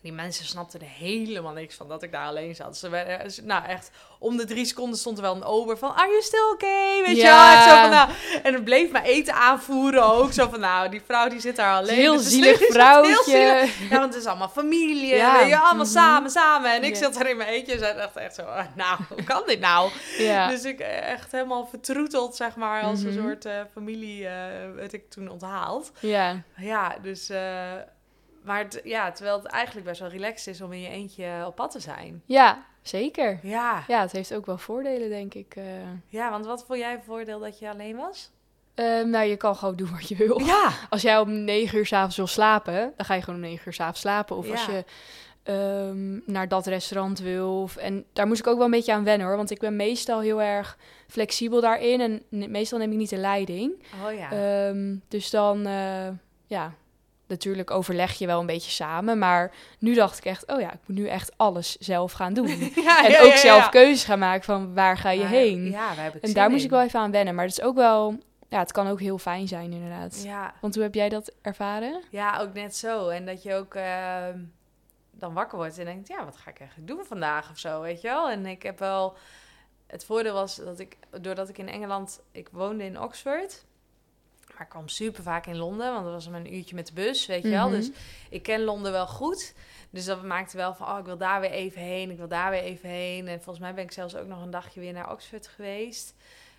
Die 0.06 0.14
mensen 0.14 0.46
snapten 0.46 0.80
er 0.82 0.88
helemaal 0.88 1.54
niks 1.54 1.76
van 1.76 1.88
dat 1.88 2.04
ik 2.04 2.12
daar 2.12 2.28
alleen 2.28 2.56
zat. 2.56 2.78
Ze 2.78 2.90
werden, 2.90 3.32
nou 3.46 3.66
echt, 3.66 3.92
om 4.20 4.38
de 4.38 4.46
drie 4.46 4.66
seconden 4.66 5.00
stond 5.00 5.18
er 5.18 5.24
wel 5.24 5.36
een 5.36 5.44
ober 5.44 5.78
van... 5.78 5.96
Are 5.96 6.08
you 6.10 6.22
still 6.22 6.50
okay? 6.54 7.04
Weet 7.06 7.16
je 7.16 7.22
Ja. 7.22 7.54
wel? 7.66 7.76
Zo 7.76 7.82
van, 7.82 7.90
nou, 7.90 8.10
en 8.44 8.54
het 8.54 8.64
bleef 8.64 8.92
maar 8.92 9.04
eten 9.04 9.34
aanvoeren 9.34 10.04
ook. 10.04 10.32
Zo 10.34 10.48
van, 10.50 10.60
nou, 10.60 10.90
die 10.90 11.02
vrouw 11.06 11.28
die 11.30 11.40
zit 11.40 11.56
daar 11.56 11.74
alleen. 11.76 11.96
Heel 11.96 12.16
Dus 12.16 12.30
zielig 12.30 12.60
heel 12.60 12.72
vrouwtje. 12.72 13.22
zielig. 13.24 13.90
Ja, 13.90 14.00
want 14.00 14.14
het 14.14 14.22
is 14.24 14.28
allemaal 14.30 14.50
familie. 14.50 15.16
Ja. 15.16 15.40
Weet 15.40 15.50
je, 15.50 15.58
allemaal 15.58 15.86
Mhm. 15.86 15.94
samen, 15.94 16.30
samen. 16.32 16.72
En 16.74 16.84
ik 16.84 16.96
zat 16.96 17.14
daar 17.14 17.30
in 17.30 17.38
mijn 17.38 17.50
eentje 17.50 17.74
en 17.74 17.80
zei 17.80 17.98
echt, 18.00 18.16
echt 18.16 18.36
zo... 18.36 18.42
ah, 18.42 18.66
Nou, 18.76 19.00
hoe 19.10 19.24
kan 19.24 19.44
dit 19.46 19.60
nou? 19.60 19.92
ja. 20.18 20.48
Dus 20.50 20.64
ik 20.64 20.80
eh, 20.80 21.12
echt 21.12 21.32
helemaal 21.32 21.66
vertroeteld, 21.68 22.36
zeg 22.36 22.56
maar, 22.56 22.84
als 22.84 23.02
een 23.04 23.14
Mhm. 23.14 23.22
soort 23.24 23.46
eh, 23.46 23.54
familie 23.74 24.28
eh 24.28 24.34
werd 24.76 24.94
ik 24.94 25.10
toen 25.10 25.30
onthaald. 25.30 25.92
ja. 26.00 26.42
Ja, 26.58 26.96
dus... 27.02 27.30
maar 28.46 28.60
het- 28.60 28.82
ja, 28.84 29.12
terwijl 29.12 29.38
het 29.38 29.46
eigenlijk 29.46 29.86
best 29.88 30.00
wel 30.00 30.10
relaxed 30.10 30.54
is 30.54 30.62
om 30.62 30.74
in 30.74 30.82
je 30.82 30.88
eentje 30.90 31.44
op 31.46 31.56
pad 31.56 31.72
te 31.72 31.80
zijn. 31.80 32.22
ja, 32.26 32.66
zeker. 32.82 33.40
Ja, 33.44 33.84
Ja, 33.88 34.02
het 34.02 34.12
heeft 34.12 34.34
ook 34.34 34.46
wel 34.46 34.58
voordelen, 34.58 35.10
denk 35.10 35.34
ik. 35.34 35.56
eh. 35.56 35.64
ja 36.08 36.30
want 36.32 36.46
wat 36.46 36.66
vond 36.68 36.80
jij 36.80 36.94
een 36.94 37.04
voordeel 37.06 37.40
dat 37.40 37.60
je 37.60 37.70
alleen 37.70 37.96
was? 37.96 38.30
Ehm, 38.76 39.10
nou, 39.10 39.26
je 39.26 39.36
kan 39.38 39.56
gewoon 39.56 39.76
doen 39.76 39.92
wat 39.92 40.08
je 40.08 40.16
wil. 40.16 40.40
Ja, 40.40 40.70
Als 40.90 41.02
jij 41.02 41.20
om 41.20 41.44
negen 41.44 41.78
uur 41.78 41.86
s'avonds 41.86 42.18
wil 42.18 42.28
slapen, 42.28 42.94
dan 42.98 43.06
ga 43.06 43.14
je 43.14 43.22
gewoon 43.22 43.36
om 43.44 43.46
negen 43.46 43.64
uur 43.68 43.74
s'avonds 43.74 44.00
slapen. 44.00 44.36
Of 44.36 44.52
als 44.52 44.66
je 44.66 44.84
ehm, 45.44 46.20
naar 46.32 46.48
dat 46.48 46.66
restaurant 46.68 47.20
wil. 47.20 47.62
Of, 47.62 47.76
en 47.76 48.06
daar 48.14 48.28
moest 48.28 48.40
ik 48.40 48.48
ook 48.48 48.56
wel 48.56 48.66
een 48.66 48.72
beetje 48.72 48.94
aan 48.94 49.04
wennen 49.04 49.28
hoor. 49.28 49.36
Want 49.36 49.52
ik 49.52 49.60
ben 49.60 49.76
meestal 49.76 50.20
heel 50.20 50.42
erg 50.42 50.78
flexibel 51.08 51.62
daarin. 51.62 52.02
En 52.02 52.52
meestal 52.52 52.80
neem 52.80 52.92
ik 52.92 52.98
niet 52.98 53.10
de 53.10 53.18
leiding. 53.18 53.84
oh 54.06 54.14
ja. 54.18 54.32
Ehm, 54.32 54.96
dus 55.08 55.30
dan, 55.30 55.66
eh, 55.66 56.08
ja, 56.48 56.74
natuurlijk 57.28 57.72
overleg 57.72 58.14
je 58.14 58.26
wel 58.26 58.40
een 58.40 58.46
beetje 58.46 58.72
samen. 58.72 59.18
Maar 59.20 59.52
nu 59.80 59.94
dacht 59.94 60.18
ik 60.18 60.26
echt, 60.26 60.48
oh 60.48 60.60
ja, 60.60 60.74
ik 60.74 60.80
moet 60.86 60.98
nu 60.98 61.08
echt 61.08 61.32
alles 61.38 61.76
zelf 61.78 62.12
gaan 62.12 62.34
doen. 62.34 62.48
ja, 62.76 63.06
en 63.06 63.12
ja, 63.12 63.22
ook 63.22 63.32
ja, 63.32 63.38
zelf 63.38 63.70
keuzes 63.70 64.04
gaan 64.04 64.20
maken 64.20 64.44
van 64.44 64.74
waar 64.74 64.98
ga 64.98 65.10
je 65.10 65.20
Maar, 65.22 65.30
heen. 65.30 65.70
Ja, 65.70 65.96
daar 65.96 66.04
heb 66.04 66.16
ik 66.16 66.22
en 66.24 66.34
daar 66.34 66.50
moest 66.50 66.60
in. 66.60 66.66
ik 66.66 66.72
wel 66.72 66.82
even 66.82 67.00
aan 67.00 67.12
wennen. 67.12 67.36
Maar 67.36 67.46
het 67.46 67.58
is 67.60 67.66
ook 67.66 67.76
wel, 67.76 68.18
ja, 68.50 68.60
het 68.60 68.72
kan 68.72 68.88
ook 68.88 69.00
heel 69.00 69.18
fijn 69.18 69.48
zijn 69.48 69.72
inderdaad. 69.72 70.24
Ja, 70.24 70.54
Want 70.62 70.74
hoe 70.76 70.84
heb 70.84 70.94
jij 70.94 71.10
dat 71.10 71.32
ervaren? 71.42 72.02
ja, 72.10 72.40
ook 72.40 72.54
net 72.54 72.76
zo. 72.76 73.08
En 73.10 73.26
dat 73.26 73.44
je 73.44 73.54
ook 73.54 73.74
ehm, 73.76 74.40
dan 75.12 75.34
wakker 75.34 75.58
wordt 75.58 75.78
en 75.78 75.86
denkt, 75.86 76.08
ja, 76.08 76.26
wat 76.26 76.38
ga 76.38 76.50
ik 76.50 76.60
eigenlijk 76.60 76.90
doen 76.90 77.06
vandaag 77.06 77.50
of 77.52 77.58
zo, 77.58 77.82
weet 77.82 78.02
je 78.02 78.08
wel? 78.08 78.30
En 78.30 78.46
ik 78.46 78.64
heb 78.64 78.80
wel... 78.80 79.18
Het 79.88 80.06
voordeel 80.06 80.34
was 80.34 80.56
dat 80.56 80.80
ik, 80.80 80.98
doordat 81.22 81.50
ik 81.50 81.58
in 81.58 81.70
Engeland... 81.70 82.22
Ik 82.32 82.50
woonde 82.52 82.84
in 82.84 83.02
Oxford, 83.02 83.66
maar 84.56 84.64
ik 84.64 84.70
kwam 84.70 84.88
super 84.88 85.24
vaak 85.24 85.46
in 85.46 85.58
Londen, 85.58 85.92
want 85.92 86.04
dat 86.04 86.14
was 86.14 86.30
maar 86.30 86.40
een 86.40 86.54
uurtje 86.56 86.76
met 86.76 86.88
de 86.88 86.94
bus, 86.94 87.26
weet 87.26 87.44
je 87.44 87.50
wel? 87.50 87.68
Mhm. 87.70 87.76
Dus 87.76 87.90
ik 88.30 88.44
ken 88.44 88.64
Londen 88.64 88.92
wel 88.92 89.08
goed. 89.08 89.54
Dus 89.90 90.06
dat 90.06 90.24
maakte 90.24 90.58
wel 90.58 90.74
van, 90.76 90.88
oh, 90.88 91.00
ik 91.00 91.06
wil 91.06 91.18
daar 91.18 91.42
weer 91.42 91.52
even 91.52 91.82
heen, 91.82 92.12
ik 92.12 92.18
wil 92.18 92.28
daar 92.28 92.52
weer 92.52 92.62
even 92.64 92.90
heen. 92.90 93.28
En 93.28 93.36
volgens 93.42 93.60
mij 93.60 93.74
ben 93.74 93.84
ik 93.84 93.92
zelfs 93.92 94.16
ook 94.16 94.28
nog 94.28 94.42
een 94.42 94.50
dagje 94.52 94.80
weer 94.80 94.94
naar 94.94 95.12
Oxford 95.12 95.48
geweest. 95.48 96.14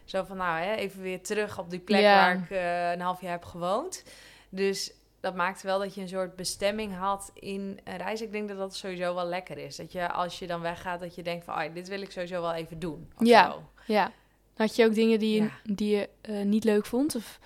Zo 0.04 0.24
van, 0.24 0.36
nou, 0.36 0.58
hè, 0.62 0.74
even 0.74 1.02
weer 1.02 1.22
terug 1.22 1.58
op 1.58 1.70
die 1.70 1.78
plek 1.78 2.02
waar 2.02 2.34
ik 2.36 2.50
eh, 2.50 2.90
een 2.90 3.00
half 3.00 3.20
jaar 3.20 3.30
heb 3.32 3.44
gewoond. 3.44 4.04
Dus 4.48 4.92
dat 5.20 5.34
maakte 5.34 5.66
wel 5.66 5.78
dat 5.78 5.94
je 5.94 6.00
een 6.00 6.08
soort 6.08 6.36
bestemming 6.36 6.94
had 6.96 7.30
in 7.34 7.80
een 7.84 7.96
reis. 7.96 8.22
Ik 8.22 8.32
denk 8.32 8.48
dat 8.48 8.58
dat 8.58 8.74
sowieso 8.76 9.14
wel 9.14 9.26
lekker 9.26 9.58
is. 9.58 9.76
Dat 9.76 9.92
je 9.92 10.12
als 10.12 10.38
je 10.38 10.46
dan 10.46 10.60
weggaat, 10.60 11.00
dat 11.00 11.14
je 11.14 11.22
denkt 11.22 11.44
van, 11.44 11.54
oh, 11.54 11.74
dit 11.74 11.88
wil 11.88 12.00
ik 12.00 12.10
sowieso 12.10 12.40
wel 12.40 12.52
even 12.54 12.78
doen. 12.78 13.10
Of 13.18 13.26
Ja. 13.26 13.50
zo. 13.50 13.62
Ja. 13.86 14.12
Had 14.56 14.76
je 14.76 14.84
ook 14.84 14.94
dingen 14.94 15.18
die 15.18 15.34
je, 15.34 15.42
Ja. 15.42 15.50
die 15.64 15.96
je 15.96 16.08
eh, 16.20 16.42
niet 16.42 16.64
leuk 16.64 16.86
vond? 16.86 17.14
Of 17.14 17.38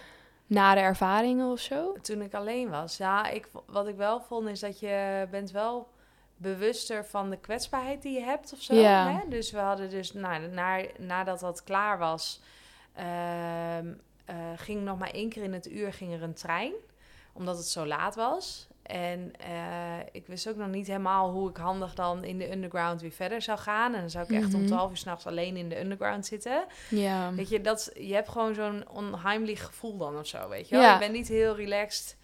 nare 0.50 0.80
ervaringen 0.80 1.50
of 1.50 1.61
zo? 1.61 1.97
Toen 2.02 2.23
ik 2.23 2.35
alleen 2.35 2.71
was. 2.71 2.97
Ja, 2.97 3.28
ik, 3.28 3.49
wat 3.66 3.88
ik 3.88 3.97
wel 3.97 4.21
vond 4.21 4.49
is 4.49 4.61
dat 4.61 4.80
je 4.80 5.26
bent 5.30 5.50
wel 5.50 5.88
bewuster 6.37 7.04
van 7.04 7.30
de 7.30 7.37
kwetsbaarheid 7.37 8.02
die 8.02 8.12
je 8.12 8.25
hebt 8.25 8.52
of 8.52 8.62
zo. 8.62 8.75
Ja. 8.75 9.12
Hè? 9.12 9.28
Dus 9.28 9.50
we 9.50 9.59
hadden 9.59 9.90
dus, 9.90 10.12
nou, 10.12 10.49
na, 10.49 10.80
nadat 10.99 11.40
dat 11.40 11.64
klaar 11.64 11.99
was, 11.99 12.40
ehm, 12.95 13.92
eh, 14.25 14.37
ging 14.57 14.83
nog 14.83 14.99
maar 14.99 15.11
één 15.11 15.28
keer 15.28 15.42
in 15.42 15.52
het 15.52 15.71
uur 15.71 15.92
ging 15.92 16.12
er 16.12 16.23
een 16.23 16.35
trein. 16.35 16.73
Omdat 17.33 17.57
het 17.57 17.66
zo 17.66 17.87
laat 17.87 18.14
was. 18.14 18.69
En 18.90 19.32
eh, 19.38 19.99
ik 20.12 20.26
wist 20.26 20.49
ook 20.49 20.56
nog 20.56 20.68
niet 20.68 20.87
helemaal 20.87 21.30
hoe 21.30 21.50
ik 21.50 21.56
handig 21.56 21.94
dan 21.94 22.25
in 22.25 22.38
de 22.38 22.52
underground 22.52 23.00
weer 23.00 23.11
verder 23.12 23.42
zou 23.42 23.59
gaan. 23.59 23.94
En 23.94 24.00
dan 24.00 24.11
zou 24.11 24.25
ik 24.25 24.30
echt 24.42 24.54
om 24.54 24.61
Mhm. 24.61 24.66
12 24.68 24.90
uur 24.90 24.97
s'nachts 24.97 25.26
alleen 25.26 25.56
in 25.56 25.68
de 25.68 25.80
underground 25.80 26.26
zitten. 26.26 26.64
Ja. 26.88 27.32
Weet 27.35 27.49
je, 27.49 27.61
dat, 27.61 27.90
je 27.94 28.14
hebt 28.14 28.28
gewoon 28.28 28.54
zo'n 28.54 28.85
onheimlich 28.88 29.64
gevoel 29.64 29.97
dan 29.97 30.18
of 30.18 30.26
zo, 30.26 30.49
weet 30.49 30.68
je 30.68 30.75
wel. 30.75 30.85
Ja. 30.85 30.92
Je 30.92 30.99
bent 30.99 31.12
niet 31.12 31.28
heel 31.28 31.56
relaxed. 31.56 32.16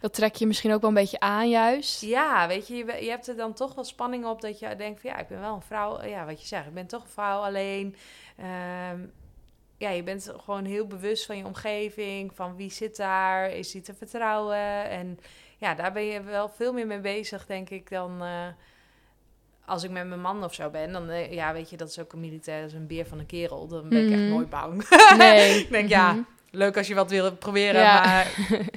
Dat 0.00 0.14
trek 0.14 0.34
je 0.34 0.46
misschien 0.46 0.72
ook 0.72 0.80
wel 0.80 0.90
een 0.90 0.96
beetje 0.96 1.20
aan 1.20 1.48
juist. 1.48 2.00
Ja, 2.00 2.48
weet 2.48 2.68
je, 2.68 2.74
je 2.74 3.08
hebt 3.10 3.28
er 3.28 3.36
dan 3.36 3.52
toch 3.52 3.74
wel 3.74 3.84
spanning 3.84 4.24
op 4.26 4.40
dat 4.40 4.58
je 4.58 4.76
denkt 4.76 5.00
van... 5.00 5.10
ja, 5.10 5.18
ik 5.18 5.28
ben 5.28 5.40
wel 5.40 5.54
een 5.54 5.62
vrouw. 5.62 6.02
Ja, 6.04 6.24
wat 6.24 6.40
je 6.40 6.46
zegt, 6.46 6.66
ik 6.66 6.74
ben 6.74 6.86
toch 6.86 7.02
een 7.02 7.08
vrouw 7.08 7.40
alleen. 7.40 7.96
Ehm, 8.36 9.00
ja, 9.78 9.90
je 9.90 10.02
bent 10.02 10.32
gewoon 10.44 10.64
heel 10.64 10.86
bewust 10.86 11.26
van 11.26 11.36
je 11.36 11.44
omgeving. 11.44 12.34
Van 12.34 12.56
wie 12.56 12.70
zit 12.70 12.96
daar, 12.96 13.50
is 13.50 13.70
die 13.70 13.82
te 13.82 13.94
vertrouwen? 13.94 14.88
En 14.90 15.18
ja, 15.58 15.74
daar 15.74 15.92
ben 15.92 16.04
je 16.04 16.22
wel 16.22 16.48
veel 16.48 16.72
meer 16.72 16.86
mee 16.86 17.00
bezig, 17.00 17.46
denk 17.46 17.70
ik, 17.70 17.90
dan... 17.90 18.22
eh, 18.22 18.46
als 19.66 19.82
ik 19.84 19.90
met 19.90 20.06
mijn 20.06 20.20
man 20.20 20.44
of 20.44 20.54
zo 20.54 20.70
ben, 20.70 20.92
dan 20.92 21.08
eh, 21.10 21.32
ja, 21.32 21.52
weet 21.52 21.70
je, 21.70 21.76
dat 21.76 21.88
is 21.88 21.98
ook 21.98 22.12
een 22.12 22.20
militair, 22.20 22.60
dat 22.60 22.70
is 22.70 22.76
een 22.76 22.86
beer 22.86 23.06
van 23.06 23.18
een 23.18 23.26
kerel. 23.26 23.66
Dan 23.68 23.88
ben 23.88 24.04
ik 24.06 24.10
echt 24.12 24.20
Mhm. 24.20 24.28
nooit 24.30 24.50
bang. 24.50 24.88
Nee. 25.16 25.58
ik 25.62 25.70
denk, 25.70 25.88
ja, 25.88 26.12
Mhm. 26.12 26.22
leuk 26.50 26.76
als 26.76 26.86
je 26.86 26.94
wat 26.94 27.10
wil 27.10 27.32
proberen, 27.36 27.80
Ja. 27.80 28.04
maar 28.04 28.26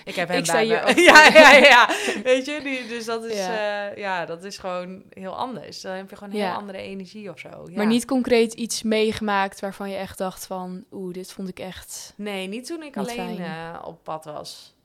ik 0.03 0.15
heb 0.15 0.27
hem 0.31 0.38
Ik 0.38 0.46
bij 0.51 0.65
me. 0.67 0.81
ook 0.81 0.89
ja, 1.10 1.27
ja, 1.34 1.51
ja. 1.51 1.89
Weet 2.24 2.46
je, 2.46 2.60
die, 2.63 2.88
dus 2.88 3.05
dat 3.05 3.24
is, 3.25 3.38
Ja. 3.38 3.51
ja. 3.86 3.91
ja, 3.96 4.25
dat 4.25 4.43
is 4.43 4.57
gewoon 4.57 5.03
heel 5.10 5.36
anders. 5.36 5.81
Dan 5.81 5.93
heb 5.93 6.10
je 6.10 6.15
gewoon 6.15 6.34
een 6.34 6.39
heel 6.41 6.51
andere 6.53 6.77
energie 6.77 7.29
of 7.29 7.39
zo. 7.39 7.50
Ja. 7.50 7.75
Maar 7.75 7.86
niet 7.86 8.05
concreet 8.05 8.53
iets 8.53 8.84
meegemaakt 8.84 9.60
waarvan 9.60 9.89
je 9.89 9.96
echt 9.96 10.17
dacht 10.17 10.46
van... 10.46 10.84
Oeh, 10.91 11.13
dit 11.13 11.31
vond 11.31 11.50
ik 11.50 11.60
echt... 11.60 12.13
Nee, 12.17 12.48
niet 12.48 12.65
toen 12.65 12.84
ik 12.84 12.96
Niet 12.96 13.10
alleen 13.10 13.39
eh, 13.39 13.81
op 13.84 14.03
pad 14.03 14.25
was. 14.25 14.75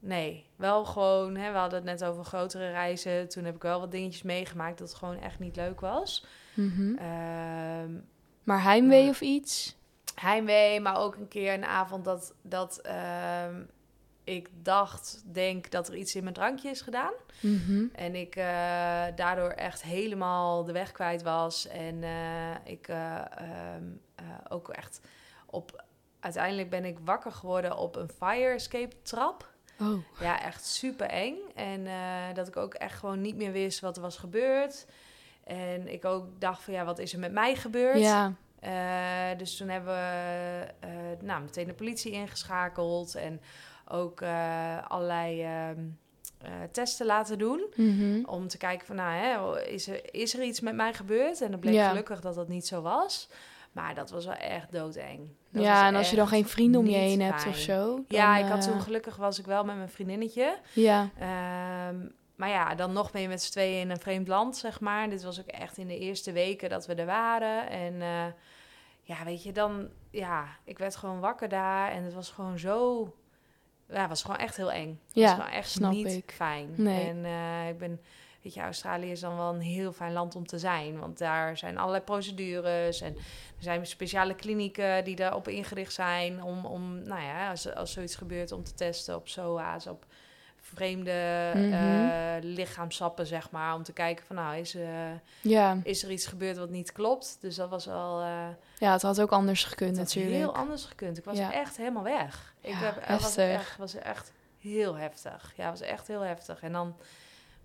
Nee, 0.00 0.46
wel 0.56 0.84
gewoon, 0.84 1.36
hè, 1.36 1.52
we 1.52 1.58
hadden 1.58 1.78
het 1.78 1.88
net 1.88 2.04
over 2.04 2.24
grotere 2.24 2.70
reizen. 2.70 3.28
Toen 3.28 3.44
heb 3.44 3.54
ik 3.54 3.62
wel 3.62 3.80
wat 3.80 3.90
dingetjes 3.90 4.22
meegemaakt 4.22 4.78
dat 4.78 4.88
het 4.88 4.98
gewoon 4.98 5.20
echt 5.20 5.38
niet 5.38 5.56
leuk 5.56 5.80
was. 5.80 6.26
Mhm. 6.54 6.96
Ehm, 6.96 7.92
Maar 8.44 8.62
heimwee 8.62 9.08
of 9.08 9.20
iets? 9.20 9.76
heimwee, 10.14 10.80
maar 10.80 10.96
ook 10.98 11.14
een 11.16 11.28
keer 11.28 11.54
een 11.54 11.64
avond 11.64 12.04
dat, 12.04 12.34
dat 12.42 12.78
ehm, 12.80 13.62
ik 14.24 14.48
dacht, 14.62 15.22
denk 15.34 15.70
dat 15.70 15.88
er 15.88 15.96
iets 15.96 16.14
in 16.14 16.22
mijn 16.22 16.34
drankje 16.34 16.70
is 16.70 16.80
gedaan. 16.80 17.12
Mhm. 17.40 17.84
En 17.92 18.14
ik 18.14 18.36
eh, 18.36 18.44
daardoor 19.14 19.50
echt 19.50 19.82
helemaal 19.82 20.64
de 20.64 20.72
weg 20.72 20.92
kwijt 20.92 21.22
was. 21.22 21.66
En 21.68 22.02
eh, 22.02 22.54
ik 22.64 22.88
eh, 22.88 23.16
ehm, 23.16 23.84
eh, 24.14 24.24
ook 24.48 24.68
echt 24.68 25.00
op... 25.46 25.84
Uiteindelijk 26.20 26.70
ben 26.70 26.84
ik 26.84 26.98
wakker 27.04 27.32
geworden 27.32 27.76
op 27.76 27.96
een 27.96 28.08
fire 28.08 28.54
escape 28.54 29.02
trap. 29.02 29.56
Oh. 29.80 30.04
Ja, 30.20 30.42
echt 30.42 30.66
super 30.66 31.06
eng. 31.06 31.36
En 31.54 31.86
eh, 31.86 32.34
dat 32.34 32.48
ik 32.48 32.56
ook 32.56 32.74
echt 32.74 32.98
gewoon 32.98 33.20
niet 33.20 33.36
meer 33.36 33.52
wist 33.52 33.80
wat 33.80 33.96
er 33.96 34.02
was 34.02 34.16
gebeurd. 34.16 34.86
En 35.44 35.92
ik 35.92 36.04
ook 36.04 36.26
dacht 36.38 36.62
van 36.62 36.74
ja, 36.74 36.84
wat 36.84 36.98
is 36.98 37.12
er 37.12 37.18
met 37.18 37.32
mij 37.32 37.56
gebeurd? 37.56 37.98
Ja. 37.98 38.34
Eh, 38.60 39.38
dus 39.38 39.56
toen 39.56 39.68
hebben 39.68 39.94
we 39.94 40.66
eh, 40.80 40.90
nou, 41.20 41.42
meteen 41.42 41.66
de 41.66 41.74
politie 41.74 42.12
ingeschakeld 42.12 43.14
en 43.14 43.40
ook 43.88 44.22
allerlei 44.88 45.42
ehm, 45.42 45.80
eh, 46.38 46.50
testen 46.72 47.06
laten 47.06 47.38
doen. 47.38 47.66
Mhm. 47.74 48.24
Om 48.24 48.48
te 48.48 48.58
kijken 48.58 48.86
van, 48.86 48.96
nou, 48.96 49.12
hè, 49.12 49.62
is, 49.66 49.88
er, 49.88 50.14
is 50.14 50.34
er 50.34 50.42
iets 50.42 50.60
met 50.60 50.74
mij 50.74 50.94
gebeurd? 50.94 51.40
En 51.40 51.50
dan 51.50 51.60
bleek 51.60 51.74
Ja. 51.74 51.88
gelukkig 51.88 52.20
dat 52.20 52.34
dat 52.34 52.48
niet 52.48 52.66
zo 52.66 52.82
was. 52.82 53.28
Maar 53.82 53.94
dat 53.94 54.10
was 54.10 54.24
wel 54.24 54.34
echt 54.34 54.72
doodeng. 54.72 55.28
Dat 55.50 55.62
Ja, 55.62 55.86
en 55.86 55.94
als 55.94 56.10
je 56.10 56.16
dan 56.16 56.28
geen 56.28 56.46
vrienden 56.46 56.80
om 56.80 56.86
je 56.86 56.96
heen 56.96 57.20
hebt 57.20 57.40
fijn. 57.40 57.52
of 57.54 57.58
zo. 57.60 58.04
Ja, 58.08 58.36
ik 58.36 58.44
had 58.46 58.66
eh, 58.66 58.72
toen 58.72 58.80
gelukkig 58.80 59.16
was 59.16 59.38
ik 59.38 59.46
wel 59.46 59.64
met 59.64 59.76
mijn 59.76 59.88
vriendinnetje. 59.88 60.58
Ja. 60.72 61.08
Ehm, 61.18 61.96
maar 62.36 62.48
ja, 62.48 62.74
dan 62.74 62.92
nog 62.92 63.10
ben 63.10 63.20
je 63.22 63.28
met 63.28 63.42
z'n 63.42 63.50
tweeën 63.50 63.80
in 63.80 63.90
een 63.90 64.00
vreemd 64.00 64.28
land, 64.28 64.56
zeg 64.56 64.80
maar. 64.80 65.08
Dit 65.10 65.22
was 65.22 65.40
ook 65.40 65.46
echt 65.46 65.76
in 65.76 65.88
de 65.88 65.98
eerste 65.98 66.32
weken 66.32 66.68
dat 66.68 66.86
we 66.86 66.94
er 66.94 67.06
waren. 67.06 67.68
En 67.70 68.02
eh, 68.02 68.24
ja, 69.02 69.24
weet 69.24 69.42
je, 69.42 69.52
dan... 69.52 69.88
Ja, 70.10 70.46
ik 70.64 70.78
werd 70.78 70.96
gewoon 70.96 71.20
wakker 71.20 71.48
daar. 71.48 71.90
En 71.92 72.02
het 72.04 72.14
was 72.14 72.30
gewoon 72.30 72.58
zo... 72.58 73.02
Ja, 73.88 74.00
het 74.00 74.08
was 74.08 74.22
gewoon 74.22 74.36
echt 74.36 74.56
heel 74.56 74.72
eng. 74.72 74.88
Het 75.06 75.14
Ja, 75.14 75.22
was 75.22 75.32
gewoon 75.34 75.50
echt 75.50 75.70
snap 75.70 75.92
niet 75.92 76.06
ik. 76.06 76.32
fijn. 76.34 76.70
Nee. 76.76 77.08
En 77.08 77.24
eh, 77.24 77.68
ik 77.68 77.78
ben... 77.78 78.00
Weet 78.48 78.56
je, 78.56 78.62
Australië 78.62 79.10
is 79.10 79.20
dan 79.20 79.36
wel 79.36 79.54
een 79.54 79.60
heel 79.60 79.92
fijn 79.92 80.12
land 80.12 80.34
om 80.36 80.46
te 80.46 80.58
zijn. 80.58 80.98
Want 80.98 81.18
daar 81.18 81.56
zijn 81.56 81.78
allerlei 81.78 82.02
procedures. 82.04 83.00
En 83.00 83.14
er 83.16 83.62
zijn 83.62 83.86
speciale 83.86 84.34
klinieken 84.34 85.04
die 85.04 85.16
daarop 85.16 85.48
ingericht 85.48 85.92
zijn. 85.92 86.42
Om, 86.42 86.64
om 86.66 87.02
nou 87.02 87.22
ja, 87.22 87.50
als, 87.50 87.74
als 87.74 87.92
zoiets 87.92 88.16
gebeurt, 88.16 88.52
om 88.52 88.64
te 88.64 88.74
testen 88.74 89.16
op 89.16 89.28
SOA's, 89.28 89.86
op 89.86 90.04
vreemde 90.60 91.50
Mhm. 91.54 91.72
eh, 91.72 92.36
lichaamsappen, 92.40 93.26
zeg 93.26 93.50
maar. 93.50 93.74
Om 93.74 93.82
te 93.82 93.92
kijken 93.92 94.24
van, 94.26 94.36
nou, 94.36 94.56
is, 94.56 94.74
eh, 94.74 95.10
Ja. 95.40 95.76
is 95.82 96.02
er 96.02 96.10
iets 96.10 96.26
gebeurd 96.26 96.56
wat 96.56 96.70
niet 96.70 96.92
klopt? 96.92 97.36
Dus 97.40 97.54
dat 97.56 97.68
was 97.68 97.86
wel... 97.86 98.20
eh, 98.20 98.46
ja, 98.78 98.92
het 98.92 99.02
had 99.02 99.20
ook 99.20 99.32
anders 99.32 99.64
gekund 99.64 99.96
natuurlijk. 99.96 100.34
heel 100.36 100.54
anders 100.54 100.84
gekund. 100.84 101.18
Ik 101.18 101.24
was 101.24 101.36
Ja. 101.38 101.52
echt 101.52 101.76
helemaal 101.76 102.02
weg. 102.02 102.54
Ik 102.60 102.74
heb, 102.74 103.08
was 103.20 103.36
echt, 103.36 103.76
was 103.76 103.94
echt 103.94 104.32
heel 104.58 104.94
heftig. 104.94 105.52
Ja, 105.56 105.70
was 105.70 105.80
echt 105.80 106.06
heel 106.06 106.20
heftig. 106.20 106.60
En 106.62 106.72
dan 106.72 106.96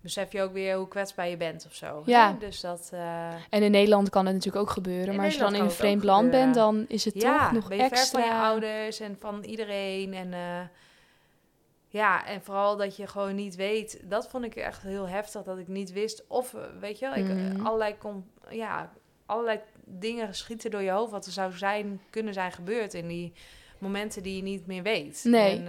besef 0.04 0.32
je 0.32 0.42
ook 0.42 0.52
weer 0.52 0.76
hoe 0.76 0.88
kwetsbaar 0.88 1.28
je 1.28 1.36
bent 1.36 1.66
of 1.66 1.74
zo. 1.74 2.02
Ja. 2.06 2.32
Hè? 2.32 2.38
Dus 2.38 2.60
dat... 2.60 2.90
eh, 2.92 3.28
En 3.50 3.62
in 3.62 3.70
Nederland 3.70 4.10
kan 4.10 4.26
het 4.26 4.34
natuurlijk 4.34 4.64
ook 4.64 4.70
gebeuren. 4.70 5.08
In 5.08 5.16
maar 5.16 5.24
als 5.24 5.34
je 5.34 5.40
dan 5.40 5.54
in 5.54 5.60
een 5.60 5.70
vreemd 5.70 6.04
land 6.04 6.30
bent, 6.30 6.54
dan 6.54 6.84
is 6.88 7.04
het 7.04 7.14
ja, 7.22 7.42
toch 7.44 7.52
nog 7.52 7.68
ben 7.68 7.76
je 7.78 7.82
ver 7.82 7.92
extra... 7.92 8.20
van 8.20 8.28
je 8.28 8.34
ouders 8.34 9.00
en 9.00 9.16
van 9.20 9.42
iedereen. 9.44 10.14
En 10.14 10.32
eh, 10.32 10.60
ja, 11.88 12.26
en 12.26 12.42
vooral 12.42 12.76
dat 12.76 12.96
je 12.96 13.06
gewoon 13.06 13.34
niet 13.34 13.54
weet. 13.56 14.00
Dat 14.04 14.28
vond 14.28 14.44
ik 14.44 14.54
echt 14.56 14.82
heel 14.82 15.08
heftig, 15.08 15.42
dat 15.42 15.58
ik 15.58 15.68
niet 15.68 15.92
wist 15.92 16.24
of, 16.28 16.54
eh, 16.54 16.60
weet 16.80 16.98
je 16.98 17.08
wel, 17.08 17.14
ik, 17.24 17.28
Mhm. 17.34 17.66
allerlei, 17.66 17.96
kon, 17.98 18.30
ja, 18.50 18.92
allerlei 19.26 19.60
dingen 19.84 20.34
schieten 20.34 20.70
door 20.70 20.82
je 20.82 20.90
hoofd 20.90 21.10
wat 21.10 21.26
er 21.26 21.32
zou 21.32 21.52
zijn, 21.52 22.00
kunnen 22.10 22.34
zijn 22.34 22.52
gebeurd 22.52 22.94
in 22.94 23.08
die 23.08 23.32
momenten 23.78 24.22
die 24.22 24.36
je 24.36 24.42
niet 24.42 24.66
meer 24.66 24.82
weet. 24.82 25.20
Nee. 25.24 25.56
En, 25.58 25.66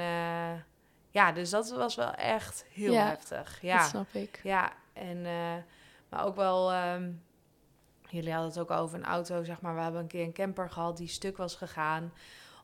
ja, 1.15 1.31
dus 1.31 1.50
dat 1.50 1.69
was 1.69 1.95
wel 1.95 2.12
echt 2.13 2.65
heel 2.69 2.93
Ja, 2.93 3.05
heftig. 3.07 3.51
Dat 3.51 3.62
Ja. 3.62 3.88
snap 3.88 4.07
ik. 4.13 4.39
Ja, 4.43 4.72
en, 4.93 5.25
eh, 5.25 5.53
maar 6.10 6.25
ook 6.25 6.36
wel, 6.36 6.72
ehm, 6.72 7.12
jullie 8.10 8.31
hadden 8.31 8.50
het 8.50 8.60
ook 8.60 8.72
over 8.72 8.98
een 8.98 9.05
auto, 9.05 9.43
zeg 9.43 9.62
maar. 9.62 9.75
We 9.75 9.81
hebben 9.81 10.01
een 10.01 10.07
keer 10.07 10.24
een 10.24 10.34
camper 10.34 10.69
gehad 10.69 10.98
die 10.98 11.07
stuk 11.07 11.38
was 11.38 11.55
gegaan. 11.55 12.13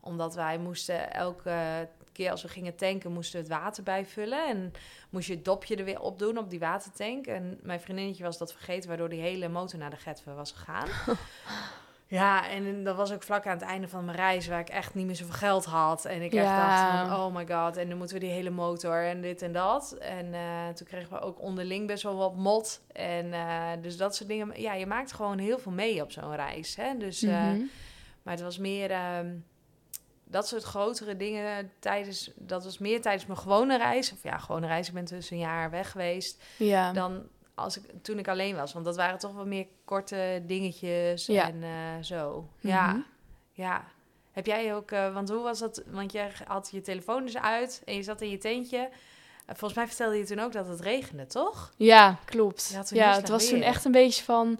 Omdat 0.02 0.36
wij 0.36 0.58
moesten 0.58 1.14
elke 1.14 1.90
keer 2.12 2.32
als 2.32 2.42
we 2.42 2.48
gingen 2.48 2.76
tanken, 2.76 3.12
moesten 3.12 3.42
we 3.44 3.48
het 3.54 3.62
water 3.62 3.84
bijvullen. 3.84 4.48
En 4.48 4.72
moest 5.10 5.28
je 5.28 5.34
het 5.36 5.46
dopje 5.46 5.76
er 5.76 5.86
weer 5.86 6.00
op 6.00 6.20
doen 6.20 6.38
op 6.38 6.50
die 6.50 6.60
watertank. 6.60 7.28
En 7.28 7.60
mijn 7.62 7.80
vriendinnetje 7.82 8.24
was 8.24 8.38
dat 8.38 8.52
vergeten, 8.54 8.88
waardoor 8.90 9.10
die 9.10 9.22
hele 9.22 9.48
motor 9.48 9.80
naar 9.80 9.90
de 9.90 9.96
getver 9.98 10.36
was 10.36 10.52
gegaan. 10.52 10.88
Ja, 12.12 12.50
en 12.50 12.84
dat 12.84 12.96
was 12.96 13.12
ook 13.14 13.24
vlak 13.24 13.46
aan 13.48 13.54
het 13.58 13.62
einde 13.68 13.88
van 13.88 14.06
mijn 14.06 14.18
reis, 14.18 14.48
waar 14.48 14.60
ik 14.60 14.70
echt 14.70 14.94
niet 14.96 15.06
meer 15.06 15.16
zoveel 15.16 15.34
geld 15.34 15.66
had. 15.66 16.06
En 16.06 16.22
ik 16.22 16.34
echt 16.34 16.46
dacht 16.46 17.08
van, 17.08 17.20
oh 17.20 17.36
my 17.36 17.48
god, 17.48 17.78
en 17.78 17.90
dan 17.90 17.98
moeten 17.98 18.16
we 18.16 18.22
die 18.26 18.32
hele 18.34 18.50
motor 18.50 19.04
en 19.06 19.22
dit 19.22 19.42
en 19.42 19.52
dat. 19.52 19.92
En 20.00 20.34
eh, 20.34 20.68
toen 20.76 20.88
kregen 20.88 21.10
we 21.14 21.20
ook 21.20 21.42
onderling 21.42 21.88
best 21.88 22.04
wel 22.04 22.16
wat 22.16 22.36
mot. 22.36 22.82
En 22.94 23.34
eh, 23.34 23.68
dus 23.82 23.98
dat 23.98 24.16
soort 24.16 24.30
dingen. 24.30 24.62
Ja, 24.62 24.74
je 24.74 24.86
maakt 24.86 25.12
gewoon 25.14 25.38
heel 25.38 25.60
veel 25.60 25.72
mee 25.72 26.02
op 26.02 26.12
zo'n 26.12 26.36
reis. 26.36 26.76
Hè? 26.76 26.98
Dus, 26.98 27.22
eh, 27.22 27.30
Mhm. 27.30 27.62
maar 28.24 28.34
het 28.34 28.44
was 28.44 28.58
meer 28.58 28.92
ehm, 28.92 29.30
dat 30.26 30.48
soort 30.48 30.64
grotere 30.64 31.18
dingen 31.18 31.72
tijdens, 31.80 32.32
dat 32.36 32.64
was 32.64 32.78
meer 32.78 33.02
tijdens 33.02 33.26
mijn 33.26 33.40
gewone 33.40 33.78
reis. 33.78 34.12
Of 34.14 34.24
ja, 34.24 34.38
gewone 34.38 34.68
reis, 34.68 34.88
ik 34.88 34.94
ben 34.94 35.06
tussen 35.06 35.36
een 35.36 35.42
jaar 35.42 35.70
weg 35.70 35.92
geweest 35.92 36.44
Ja. 36.58 36.92
dan 36.94 37.24
als 37.56 37.78
ik, 37.78 37.84
toen 38.02 38.20
ik 38.20 38.28
alleen 38.28 38.56
was. 38.56 38.74
Want 38.74 38.86
dat 38.86 38.96
waren 38.96 39.20
toch 39.20 39.34
wel 39.34 39.46
meer 39.46 39.66
korte 39.86 40.44
dingetjes 40.46 41.26
Ja. 41.26 41.48
en 41.48 41.64
eh, 41.64 41.70
zo. 42.04 42.48
Ja, 42.60 42.88
Mhm. 42.88 43.00
ja. 43.52 43.84
Heb 44.32 44.46
jij 44.46 44.76
ook, 44.76 44.92
eh, 44.92 45.14
want 45.14 45.30
hoe 45.30 45.42
was 45.42 45.60
dat? 45.60 45.84
Want 45.88 46.12
jij 46.12 46.32
had 46.48 46.70
je 46.72 46.82
telefoon 46.82 47.24
dus 47.26 47.38
uit 47.38 47.82
en 47.86 47.96
je 47.96 48.04
zat 48.04 48.22
in 48.22 48.30
je 48.30 48.38
tentje. 48.38 48.78
Eh, 48.78 49.56
volgens 49.58 49.74
mij 49.74 49.88
vertelde 49.88 50.18
je 50.18 50.24
toen 50.26 50.40
ook 50.40 50.52
dat 50.52 50.68
het 50.68 50.80
regende, 50.80 51.26
toch? 51.28 51.74
Ja, 51.78 52.18
klopt. 52.26 52.70
Ja, 52.90 53.16
het 53.16 53.30
was 53.30 53.48
toen 53.48 53.62
echt 53.62 53.86
een 53.86 53.92
beetje 53.92 54.24
van... 54.24 54.60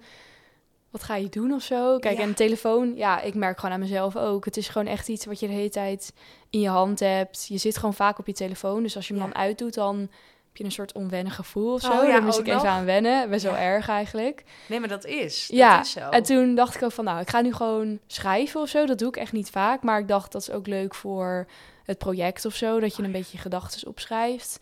Wat 0.90 1.04
ga 1.04 1.16
je 1.16 1.30
doen 1.30 1.52
of 1.54 1.62
zo? 1.62 1.98
Kijk, 2.00 2.16
Ja. 2.18 2.22
en 2.24 2.28
de 2.30 2.34
telefoon, 2.36 2.96
ja, 2.96 3.22
ik 3.22 3.34
merk 3.36 3.60
gewoon 3.60 3.74
aan 3.76 3.80
mezelf 3.82 4.16
ook. 4.16 4.46
Het 4.46 4.58
is 4.58 4.68
gewoon 4.68 4.88
echt 4.88 5.08
iets 5.08 5.26
wat 5.26 5.40
je 5.40 5.48
de 5.48 5.54
hele 5.54 5.70
tijd 5.70 6.14
in 6.50 6.60
je 6.60 6.70
hand 6.70 7.00
hebt. 7.00 7.48
Je 7.48 7.58
zit 7.58 7.76
gewoon 7.78 7.94
vaak 7.94 8.20
op 8.20 8.28
je 8.28 8.34
telefoon. 8.34 8.84
Dus 8.84 8.96
als 8.96 9.08
je 9.08 9.14
hem 9.14 9.22
Ja. 9.24 9.30
dan 9.30 9.38
uitdoet, 9.42 9.74
dan 9.74 10.10
heb 10.52 10.60
je 10.60 10.64
een 10.64 10.72
soort 10.72 10.94
onwennig 10.94 11.36
gevoel 11.36 11.74
of 11.74 11.82
zo. 11.82 11.92
Oh 11.92 12.04
ja, 12.04 12.08
Daar 12.12 12.24
moest 12.24 12.40
ik 12.40 12.46
even 12.48 12.58
nog. 12.58 12.66
aan 12.66 12.86
wennen. 12.86 13.30
Best 13.30 13.44
wel 13.44 13.54
Ja. 13.54 13.60
erg 13.62 13.88
eigenlijk. 13.90 14.44
Nee, 14.68 14.80
maar 14.80 14.90
dat 14.90 15.06
is. 15.06 15.48
Ja, 15.48 15.76
dat 15.78 15.86
is 15.86 15.92
zo. 15.92 16.10
En 16.10 16.24
toen 16.24 16.56
dacht 16.56 16.76
ik 16.76 16.84
ook 16.84 16.92
van, 16.92 17.06
nou, 17.06 17.20
ik 17.20 17.30
ga 17.30 17.42
nu 17.42 17.54
gewoon 17.54 18.00
schrijven 18.08 18.62
of 18.62 18.70
zo. 18.70 18.86
Dat 18.86 18.98
doe 19.00 19.08
ik 19.08 19.16
echt 19.18 19.32
niet 19.32 19.50
vaak. 19.50 19.84
Maar 19.84 20.00
ik 20.00 20.08
dacht, 20.08 20.32
dat 20.32 20.42
is 20.42 20.52
ook 20.52 20.68
leuk 20.68 20.96
voor 20.96 21.48
het 21.84 21.98
project 21.98 22.46
of 22.46 22.56
zo. 22.56 22.80
Dat 22.80 22.96
je 22.96 23.04
een 23.04 23.12
beetje 23.12 23.32
je 23.38 23.42
gedachten 23.44 23.88
opschrijft. 23.88 24.60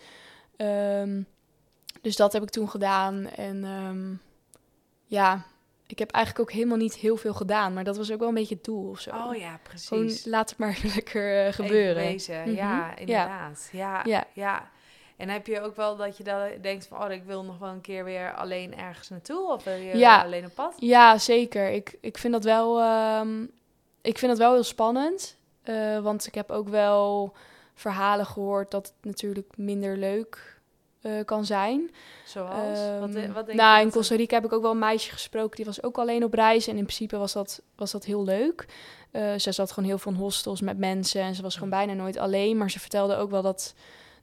Ehm, 0.58 1.22
dus 2.02 2.16
dat 2.16 2.34
heb 2.34 2.44
ik 2.44 2.50
toen 2.50 2.70
gedaan. 2.70 3.28
En 3.30 3.64
ehm, 3.64 4.14
ja, 5.06 5.42
ik 5.88 6.00
heb 6.00 6.12
eigenlijk 6.12 6.50
ook 6.50 6.56
helemaal 6.56 6.78
niet 6.78 6.96
heel 6.96 7.18
veel 7.18 7.34
gedaan. 7.34 7.74
Maar 7.74 7.84
dat 7.84 7.98
was 7.98 8.12
ook 8.12 8.20
wel 8.20 8.28
een 8.28 8.34
beetje 8.34 8.56
het 8.56 8.64
doel 8.64 8.90
of 8.90 9.00
zo. 9.00 9.10
Oh 9.10 9.36
ja, 9.36 9.60
precies. 9.64 9.88
Gewoon 9.88 10.12
laat 10.24 10.50
het 10.50 10.60
maar 10.60 10.80
lekker 10.96 11.32
eh, 11.32 11.46
Even 11.48 11.54
gebeuren. 11.66 12.04
wezen. 12.04 12.42
Mhm. 12.42 12.56
Ja, 12.56 12.96
inderdaad. 12.98 13.70
Ja. 13.72 14.02
Ja. 14.06 14.24
ja. 14.34 14.70
En 15.20 15.30
heb 15.30 15.48
je 15.48 15.62
ook 15.62 15.76
wel 15.76 15.96
dat 15.96 16.18
je 16.18 16.24
dan 16.24 16.50
denkt 16.62 16.88
van... 16.88 17.04
oh, 17.04 17.12
ik 17.12 17.24
wil 17.24 17.44
nog 17.44 17.58
wel 17.58 17.70
een 17.70 17.82
keer 17.82 18.04
weer 18.04 18.34
alleen 18.34 18.78
ergens 18.78 19.10
naartoe? 19.10 19.52
Of 19.52 19.64
wil 19.64 19.74
je 19.74 19.98
Ja. 19.98 20.16
weer 20.16 20.26
alleen 20.26 20.46
op 20.46 20.56
pad? 20.56 20.74
Ja, 20.78 21.18
zeker. 21.18 21.70
Ik, 21.70 21.98
ik, 22.02 22.18
vind 22.18 22.34
dat 22.34 22.44
wel, 22.44 22.80
ehm, 22.80 23.42
ik 24.02 24.18
vind 24.18 24.32
dat 24.32 24.38
wel 24.38 24.54
heel 24.54 24.64
spannend. 24.64 25.38
Eh, 25.64 26.00
want 26.00 26.26
ik 26.28 26.36
heb 26.36 26.52
ook 26.52 26.68
wel 26.70 27.34
verhalen 27.74 28.26
gehoord 28.26 28.72
dat 28.72 28.86
het 28.86 28.96
natuurlijk 29.02 29.58
minder 29.58 29.98
leuk 29.98 30.58
eh, 31.02 31.12
kan 31.26 31.46
zijn. 31.46 31.92
Zoals? 32.26 32.80
wat, 33.00 33.16
Ehm, 33.16 33.32
wat 33.34 33.46
denk 33.46 33.58
nou, 33.60 33.82
in 33.82 33.92
Costa 33.92 34.16
Rica 34.16 34.36
heb 34.36 34.46
ik 34.46 34.54
ook 34.54 34.62
wel 34.62 34.72
een 34.72 34.80
meisje 34.80 35.12
gesproken. 35.12 35.56
Die 35.56 35.66
was 35.66 35.84
ook 35.84 35.98
alleen 35.98 36.24
op 36.24 36.34
reis. 36.34 36.68
En 36.68 36.78
in 36.78 36.84
principe 36.84 37.18
was 37.18 37.34
dat, 37.34 37.62
was 37.76 37.92
dat 37.92 38.06
heel 38.06 38.24
leuk. 38.24 38.66
Eh 39.12 39.34
ze 39.38 39.52
zat 39.52 39.72
gewoon 39.72 39.90
heel 39.90 39.98
veel 39.98 40.12
in 40.12 40.18
hostels 40.18 40.62
met 40.62 40.78
mensen. 40.78 41.22
En 41.22 41.36
ze 41.36 41.42
was 41.42 41.54
gewoon 41.54 41.70
bijna 41.70 41.94
nooit 41.94 42.18
alleen. 42.18 42.58
Maar 42.58 42.72
ze 42.72 42.80
vertelde 42.80 43.16
ook 43.16 43.30
wel 43.32 43.42
dat, 43.42 43.74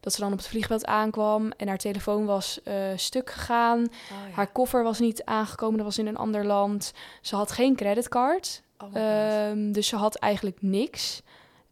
dat 0.00 0.12
ze 0.12 0.20
dan 0.20 0.32
op 0.32 0.38
het 0.38 0.46
vliegveld 0.48 0.86
aankwam. 0.86 1.50
En 1.56 1.68
haar 1.68 1.78
telefoon 1.78 2.24
was 2.24 2.62
eh, 2.62 2.74
stuk 2.96 3.30
gegaan. 3.30 3.78
Oh, 3.80 4.28
ja. 4.28 4.34
Haar 4.34 4.52
koffer 4.52 4.82
was 4.82 4.98
niet 4.98 5.24
aangekomen. 5.24 5.76
Dat 5.76 5.86
was 5.86 5.98
in 5.98 6.06
een 6.06 6.16
ander 6.16 6.44
land. 6.46 6.92
Ze 7.20 7.36
had 7.36 7.52
geen 7.52 7.76
creditcard. 7.76 8.62
Oh. 8.78 8.88
Ehm, 8.96 9.72
dus 9.72 9.88
ze 9.88 9.96
had 9.96 10.14
eigenlijk 10.16 10.56
niks. 10.62 11.22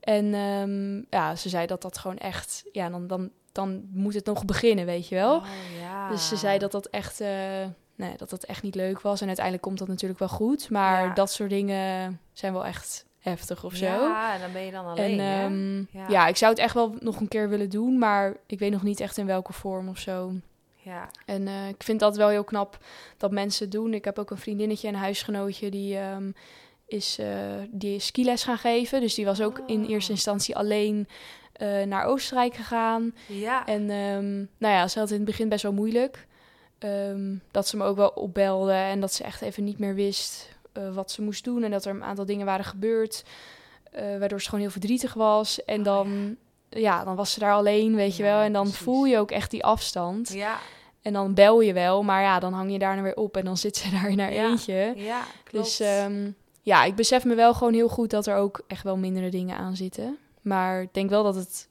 En 0.01 0.35
ehm, 0.35 0.97
ja, 1.11 1.37
ze 1.37 1.49
zei 1.49 1.67
dat 1.67 1.83
dat 1.83 1.99
gewoon 1.99 2.19
echt, 2.19 2.65
ja, 2.73 2.89
dan, 2.89 3.07
dan, 3.07 3.31
dan 3.53 3.83
moet 3.93 4.15
het 4.15 4.25
nog 4.27 4.45
beginnen, 4.45 4.87
weet 4.87 5.09
je 5.09 5.15
wel. 5.15 5.37
Oh, 5.37 5.45
ja. 5.81 6.09
Dus 6.09 6.29
ze 6.29 6.37
zei 6.37 6.59
dat 6.59 6.73
dat 6.73 6.87
echt, 6.87 7.21
eh, 7.21 7.29
nee, 7.95 8.17
dat 8.17 8.31
dat 8.31 8.45
echt 8.45 8.63
niet 8.63 8.75
leuk 8.75 9.01
was. 9.01 9.21
En 9.21 9.27
uiteindelijk 9.27 9.65
komt 9.67 9.79
dat 9.79 9.89
natuurlijk 9.89 10.19
wel 10.21 10.29
goed. 10.29 10.71
Maar 10.71 11.07
Ja. 11.07 11.15
dat 11.15 11.31
soort 11.33 11.51
dingen 11.51 12.21
zijn 12.33 12.53
wel 12.53 12.65
echt 12.65 13.05
heftig 13.25 13.65
of 13.65 13.75
zo. 13.75 13.85
Ja, 13.85 14.35
en 14.35 14.41
dan 14.41 14.53
ben 14.53 14.63
je 14.65 14.71
dan 14.71 14.87
alleen, 14.87 15.21
en 15.21 15.43
ehm, 15.91 15.99
Ja. 15.99 16.09
ja. 16.09 16.27
ik 16.27 16.37
zou 16.37 16.51
het 16.53 16.61
echt 16.61 16.75
wel 16.75 16.95
nog 17.01 17.21
een 17.21 17.29
keer 17.29 17.49
willen 17.49 17.71
doen, 17.71 17.99
maar 17.99 18.37
ik 18.47 18.59
weet 18.59 18.71
nog 18.73 18.83
niet 18.83 19.01
echt 19.01 19.17
in 19.19 19.27
welke 19.27 19.53
vorm 19.53 19.89
of 19.89 19.99
zo. 19.99 20.33
Ja. 20.77 21.09
En 21.27 21.49
eh, 21.49 21.69
ik 21.69 21.83
vind 21.83 22.01
dat 22.01 22.17
wel 22.17 22.29
heel 22.29 22.45
knap 22.45 22.79
dat 23.17 23.31
mensen 23.31 23.71
doen. 23.71 23.95
Ik 23.95 24.05
heb 24.05 24.19
ook 24.19 24.31
een 24.31 24.37
vriendinnetje, 24.39 24.89
een 24.89 24.95
huisgenootje, 24.95 25.71
die 25.71 25.97
ehm, 25.99 26.31
is, 26.87 27.19
eh, 27.19 27.27
die 27.71 27.95
is 27.95 28.07
skiles 28.07 28.45
gaan 28.45 28.59
geven. 28.59 29.01
Dus 29.01 29.15
die 29.15 29.25
was 29.25 29.41
ook 29.43 29.61
in 29.67 29.83
Oh. 29.85 29.91
eerste 29.91 30.13
instantie 30.13 30.57
alleen 30.57 31.09
eh, 31.53 31.83
naar 31.83 32.05
Oostenrijk 32.05 32.55
gegaan. 32.55 33.15
Ja. 33.29 33.67
En 33.67 33.91
ehm, 33.91 34.35
nou 34.59 34.75
ja, 34.75 34.89
ze 34.89 34.99
had 34.99 35.09
het 35.09 35.19
in 35.19 35.25
het 35.25 35.31
begin 35.31 35.49
best 35.49 35.63
wel 35.63 35.73
moeilijk. 35.73 36.27
Dat 37.51 37.69
ze 37.69 37.77
me 37.77 37.85
ook 37.85 37.97
wel 37.97 38.09
opbelde 38.09 38.73
en 38.73 39.01
dat 39.01 39.13
ze 39.13 39.25
echt 39.25 39.41
even 39.43 39.65
niet 39.65 39.79
meer 39.79 39.95
wist 39.95 40.54
eh, 40.75 40.95
wat 40.95 41.11
ze 41.11 41.23
moest 41.23 41.45
doen. 41.45 41.63
En 41.63 41.71
dat 41.71 41.85
er 41.85 41.95
een 41.95 42.05
aantal 42.05 42.25
dingen 42.27 42.47
waren 42.47 42.65
gebeurd, 42.65 43.25
eh, 43.93 44.19
waardoor 44.19 44.41
ze 44.41 44.45
gewoon 44.49 44.61
heel 44.65 44.71
verdrietig 44.73 45.15
was. 45.15 45.65
En 45.65 45.79
Oh, 45.79 45.85
dan, 45.85 46.37
ja. 46.69 47.05
dan 47.05 47.17
was 47.17 47.33
ze 47.33 47.39
daar 47.39 47.53
alleen, 47.53 47.95
weet 47.95 48.17
je 48.17 48.23
wel. 48.23 48.41
En 48.41 48.53
dan 48.53 48.63
precies. 48.63 48.83
voel 48.83 49.05
je 49.05 49.19
ook 49.19 49.31
echt 49.31 49.51
die 49.51 49.65
afstand. 49.65 50.33
Ja. 50.33 50.59
En 51.03 51.13
dan 51.13 51.35
bel 51.35 51.61
je 51.61 51.73
wel, 51.73 52.03
maar 52.03 52.23
ja, 52.23 52.39
dan 52.39 52.53
hang 52.53 52.73
je 52.73 52.79
daar 52.79 53.03
weer 53.03 53.17
op 53.17 53.37
en 53.37 53.45
dan 53.45 53.57
zit 53.57 53.77
ze 53.77 53.91
daar 54.01 54.09
in 54.09 54.19
haar 54.19 54.33
Ja, 54.33 54.49
eentje. 54.49 54.93
Ja, 54.97 55.23
klopt. 55.45 55.65
Dus 55.67 55.81
ehm, 55.81 56.31
ja, 56.63 56.85
ik 56.85 56.95
besef 56.95 57.25
me 57.25 57.35
wel 57.35 57.55
gewoon 57.55 57.75
heel 57.75 57.89
goed 57.89 58.11
dat 58.11 58.27
er 58.27 58.37
ook 58.37 58.63
echt 58.67 58.83
wel 58.83 58.97
mindere 58.97 59.29
dingen 59.29 59.57
aan 59.57 59.77
zitten. 59.77 60.19
Maar 60.43 60.83
ik 60.83 60.95
denk 60.95 61.11
wel 61.11 61.23
dat 61.23 61.35
het 61.35 61.69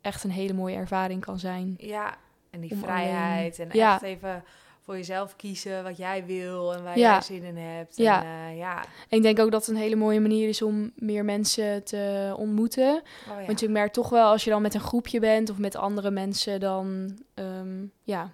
echt 0.00 0.24
een 0.24 0.30
hele 0.30 0.52
mooie 0.52 0.76
ervaring 0.76 1.20
kan 1.24 1.38
zijn. 1.38 1.74
Ja, 1.78 2.16
en 2.50 2.60
die 2.60 2.76
vrijheid. 2.76 3.58
En 3.58 3.68
Ja. 3.72 3.92
echt 3.94 4.02
even 4.02 4.44
voor 4.90 4.98
jezelf 4.98 5.36
kiezen 5.36 5.82
wat 5.82 5.96
jij 5.96 6.24
wil 6.26 6.74
en 6.74 6.82
waar 6.82 6.98
Ja. 6.98 7.12
jij 7.12 7.20
zin 7.22 7.42
in 7.42 7.56
hebt. 7.56 7.96
Ja. 7.96 8.24
En, 8.24 8.50
eh, 8.50 8.58
ja. 8.58 8.78
En 9.08 9.16
ik 9.16 9.22
denk 9.22 9.38
ook 9.38 9.50
dat 9.50 9.66
het 9.66 9.74
een 9.76 9.82
hele 9.82 9.96
mooie 9.96 10.20
manier 10.20 10.48
is 10.48 10.62
om 10.62 10.92
meer 10.96 11.24
mensen 11.24 11.84
te 11.84 12.34
ontmoeten. 12.36 13.02
Oh, 13.30 13.40
ja. 13.40 13.46
Want 13.46 13.60
je 13.60 13.68
merkt 13.68 13.94
toch 13.94 14.08
wel 14.08 14.28
als 14.30 14.44
je 14.44 14.50
dan 14.50 14.62
met 14.62 14.74
een 14.74 14.80
groepje 14.80 15.20
bent 15.20 15.50
of 15.50 15.58
met 15.58 15.76
andere 15.76 16.10
mensen, 16.10 16.60
dan, 16.60 17.18
ehm, 17.34 17.84
ja, 18.02 18.30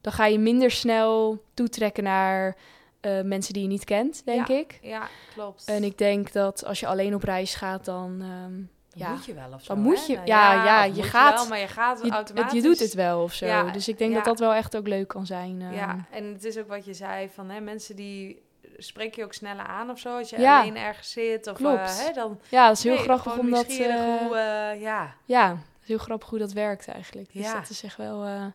dan 0.00 0.12
ga 0.12 0.26
je 0.26 0.38
minder 0.38 0.70
snel 0.70 1.42
toetrekken 1.54 2.04
naar 2.04 2.56
eh, 3.00 3.20
mensen 3.22 3.52
die 3.52 3.62
je 3.62 3.68
niet 3.68 3.84
kent, 3.84 4.22
denk 4.24 4.48
Ja. 4.48 4.54
ik. 4.58 4.78
Ja, 4.82 5.08
klopt. 5.34 5.64
En 5.64 5.84
ik 5.84 5.98
denk 5.98 6.32
dat 6.32 6.64
als 6.64 6.80
je 6.80 6.86
alleen 6.86 7.14
op 7.14 7.22
reis 7.22 7.54
gaat, 7.54 7.84
dan, 7.84 8.16
ehm, 8.20 8.52
Dan 8.52 8.68
ja, 8.94 9.10
moet 9.10 9.24
je 9.24 9.34
wel 9.34 9.52
of 9.54 9.62
zo, 9.62 9.74
dan 9.74 9.82
moet 9.82 10.06
je- 10.06 10.14
Nou 10.14 10.26
ja, 10.26 10.64
ja, 10.64 10.84
je 10.84 11.02
gaat- 11.02 11.34
wel, 11.34 11.48
maar 11.48 11.58
je 11.58 11.68
gaat 11.68 11.98
je, 11.98 12.04
het- 12.04 12.12
automatisch. 12.14 12.52
je 12.52 12.62
doet 12.62 12.78
het 12.78 12.94
wel 12.94 13.22
of 13.22 13.32
zo. 13.32 13.46
Ja, 13.46 13.62
dus 13.70 13.88
ik 13.88 13.98
denk 13.98 14.10
ja. 14.10 14.16
dat 14.16 14.24
dat 14.24 14.38
wel 14.38 14.52
echt 14.54 14.76
ook 14.76 14.86
leuk 14.88 15.08
kan 15.08 15.26
zijn. 15.26 15.62
ehm. 15.62 15.72
Ja, 15.74 15.96
en 16.10 16.32
het 16.32 16.44
is 16.44 16.58
ook 16.58 16.68
wat 16.68 16.84
je 16.84 16.94
zei 16.94 17.28
van 17.34 17.50
hè, 17.50 17.60
mensen 17.60 17.96
die 17.96 18.42
spreek 18.76 19.14
je 19.14 19.24
ook 19.24 19.32
sneller 19.32 19.64
aan 19.66 19.90
of 19.90 19.98
zo 19.98 20.16
als 20.18 20.30
je 20.30 20.40
Ja. 20.40 20.60
alleen 20.60 20.76
ergens 20.76 21.10
zit 21.12 21.46
of 21.46 21.56
Klopt. 21.56 21.78
eh, 21.80 22.06
hè, 22.06 22.12
dan 22.12 22.40
ja, 22.48 22.68
dat 22.68 22.76
is 22.76 22.82
heel 22.84 22.94
nee, 22.94 23.02
grappig 23.02 23.38
omdat... 23.38 23.66
nieuwsgierig 23.66 23.96
eh, 23.96 24.26
hoe, 24.26 24.36
eh, 24.36 24.80
ja, 24.80 25.14
ja, 25.24 25.56
heel 25.84 25.98
grappig 25.98 26.28
hoe 26.28 26.38
dat 26.38 26.52
werkt 26.52 26.88
eigenlijk. 26.88 27.32
Dus 27.32 27.44
Ja. 27.44 27.54
dat 27.54 27.70
is 27.70 27.82
echt 27.82 27.96
wel... 27.96 28.24
eh, 28.24 28.30
ja. 28.30 28.50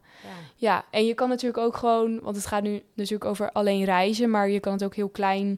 Ja, 0.56 0.86
en 0.92 1.06
je 1.06 1.14
kan 1.14 1.30
natuurlijk 1.30 1.64
ook 1.64 1.78
gewoon, 1.78 2.20
want 2.22 2.36
het 2.36 2.46
gaat 2.46 2.64
nu 2.64 2.84
natuurlijk 2.94 3.30
over 3.30 3.52
alleen 3.52 3.84
reizen, 3.84 4.30
maar 4.30 4.50
je 4.50 4.60
kan 4.60 4.74
het 4.74 4.84
ook 4.84 4.96
heel 4.96 5.10
klein, 5.10 5.58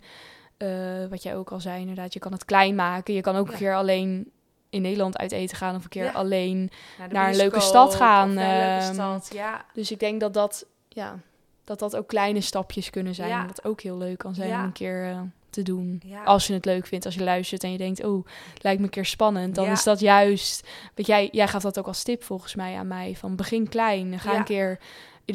eh, 0.57 0.69
wat 1.09 1.23
jij 1.23 1.35
ook 1.35 1.51
al 1.51 1.59
zei 1.59 1.79
inderdaad, 1.79 2.13
je 2.13 2.19
kan 2.19 2.31
het 2.31 2.45
klein 2.45 2.75
maken. 2.75 3.13
Je 3.13 3.21
kan 3.21 3.35
ook 3.35 3.51
een 3.51 3.57
keer 3.57 3.75
alleen 3.75 4.31
in 4.71 4.81
Nederland 4.81 5.17
uit 5.17 5.31
eten 5.31 5.57
gaan 5.57 5.75
of 5.75 5.83
een 5.83 5.89
keer 5.89 6.03
Ja. 6.03 6.11
alleen. 6.11 6.71
Naar 7.09 7.29
een 7.29 7.35
leuke 7.35 7.59
stad 7.59 7.95
gaan, 7.95 8.33
leuke 8.33 8.93
stad, 8.93 9.29
ja. 9.33 9.65
Dus 9.73 9.91
ik 9.91 9.99
denk 9.99 10.19
dat 10.19 10.33
dat, 10.33 10.65
ja, 10.89 11.19
dat 11.63 11.79
dat 11.79 11.95
ook 11.95 12.07
kleine 12.07 12.41
stapjes 12.41 12.89
kunnen 12.89 13.15
zijn. 13.15 13.29
Ja. 13.29 13.45
Dat 13.45 13.65
ook 13.65 13.81
heel 13.81 13.97
leuk 13.97 14.17
kan 14.17 14.35
zijn 14.35 14.53
om 14.53 14.59
een 14.59 14.71
keer 14.71 15.05
eh, 15.09 15.19
te 15.49 15.61
doen. 15.61 16.01
Als 16.25 16.47
je 16.47 16.53
het 16.53 16.65
leuk 16.65 16.87
vindt, 16.87 17.05
als 17.05 17.15
je 17.15 17.23
luistert 17.23 17.63
en 17.63 17.71
je 17.71 17.77
denkt, 17.77 18.03
oh, 18.03 18.25
lijkt 18.61 18.79
me 18.79 18.85
een 18.85 18.91
keer 18.91 19.05
spannend, 19.05 19.55
dan 19.55 19.67
is 19.67 19.83
dat 19.83 19.99
juist. 19.99 20.67
Want 20.95 21.07
jij, 21.07 21.29
jij 21.31 21.47
gaf 21.47 21.61
dat 21.61 21.79
ook 21.79 21.87
als 21.87 22.03
tip 22.03 22.23
volgens 22.23 22.55
mij 22.55 22.75
aan 22.77 22.87
mij. 22.87 23.15
Van 23.15 23.35
begin 23.35 23.69
klein, 23.69 24.19
ga 24.19 24.35
een 24.37 24.43
keer 24.43 24.79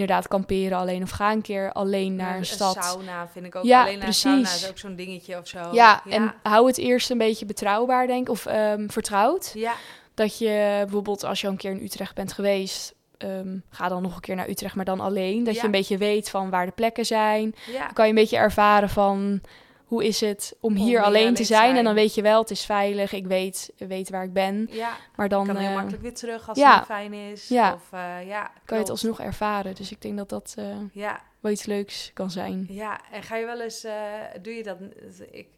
inderdaad 0.01 0.29
kamperen 0.29 0.79
alleen 0.79 1.03
of 1.03 1.11
ga 1.11 1.33
een 1.33 1.43
keer 1.43 1.73
alleen 1.73 2.15
naar 2.15 2.29
Maar 2.29 2.39
een 2.39 2.47
stad. 2.47 2.85
sauna 2.85 3.29
vind 3.29 3.47
ik 3.47 3.55
ook. 3.55 3.65
Ja, 3.65 3.83
alleen 3.83 3.99
naar 3.99 4.07
een 4.07 4.15
sauna 4.15 4.41
precies. 4.41 4.63
is 4.63 4.71
ook 4.71 4.79
zo'n 4.79 4.97
dingetje 4.97 5.39
of 5.39 5.49
zo. 5.49 5.59
Ja, 5.73 6.03
en 6.09 6.35
hou 6.43 6.67
het 6.67 6.79
eerst 6.79 7.11
een 7.11 7.19
beetje 7.19 7.47
betrouwbaar, 7.47 8.07
denk 8.07 8.21
ik, 8.27 8.29
of 8.29 8.47
ehm, 8.47 8.89
vertrouwd. 8.89 9.51
ja, 9.55 9.73
Dat 10.15 10.39
je 10.39 10.79
bijvoorbeeld 10.83 11.25
als 11.25 11.41
je 11.41 11.47
al 11.47 11.53
een 11.53 11.59
keer 11.59 11.71
in 11.71 11.83
Utrecht 11.85 12.15
bent 12.15 12.33
geweest, 12.33 12.95
ehm, 13.19 13.57
ga 13.71 13.89
dan 13.89 14.03
nog 14.03 14.15
een 14.15 14.21
keer 14.21 14.35
naar 14.37 14.49
Utrecht, 14.49 14.75
maar 14.75 14.85
dan 14.85 15.01
alleen. 15.01 15.45
Dat 15.45 15.55
Ja. 15.55 15.61
je 15.61 15.67
een 15.67 15.73
beetje 15.73 15.99
weet 15.99 16.31
van 16.31 16.51
waar 16.51 16.67
de 16.67 16.73
plekken 16.73 17.07
zijn. 17.07 17.55
ja. 17.73 17.85
Dan 17.85 17.93
kan 17.93 18.05
je 18.05 18.11
een 18.11 18.19
beetje 18.19 18.37
ervaren 18.37 18.89
van 18.89 19.41
hoe 19.87 20.05
is 20.05 20.21
het 20.21 20.57
om 20.61 20.75
hier 20.75 20.85
hier 20.85 21.03
alleen 21.03 21.23
alleen 21.23 21.35
te 21.35 21.45
zijn. 21.45 21.77
En 21.77 21.85
dan 21.85 21.95
weet 21.95 22.15
je 22.15 22.23
wel, 22.23 22.41
het 22.41 22.51
is 22.51 22.65
veilig, 22.65 23.13
ik 23.13 23.27
weet, 23.27 23.73
weet 23.77 24.11
waar 24.11 24.25
ik 24.25 24.33
ben. 24.33 24.69
ja. 24.71 24.97
Maar 25.17 25.29
dan 25.29 25.47
kan 25.47 25.57
heel 25.57 25.69
eh, 25.69 25.75
makkelijk 25.75 26.03
weer 26.03 26.15
terug 26.15 26.49
als 26.49 26.59
ja. 26.59 26.77
het 26.77 26.85
fijn 26.87 27.13
is. 27.13 27.49
Ja. 27.49 27.75
Of, 27.75 27.93
eh, 27.93 28.27
ja, 28.27 28.51
kan 28.65 28.77
je 28.77 28.83
het 28.83 28.93
alsnog 28.93 29.21
ervaren. 29.21 29.75
Dus 29.75 29.91
ik 29.91 30.03
denk 30.03 30.17
dat 30.17 30.29
dat 30.29 30.55
eh, 30.59 30.77
Ja, 30.93 31.21
wel 31.41 31.53
iets 31.53 31.67
leuks 31.67 32.11
kan 32.15 32.31
zijn. 32.31 32.67
ja, 32.69 33.01
en 33.11 33.23
ga 33.23 33.37
je 33.37 33.47
wel 33.47 33.61
eens, 33.61 33.87
doe 34.43 34.55
je 34.55 34.63
dat? 34.63 34.79
Ik 35.31 35.49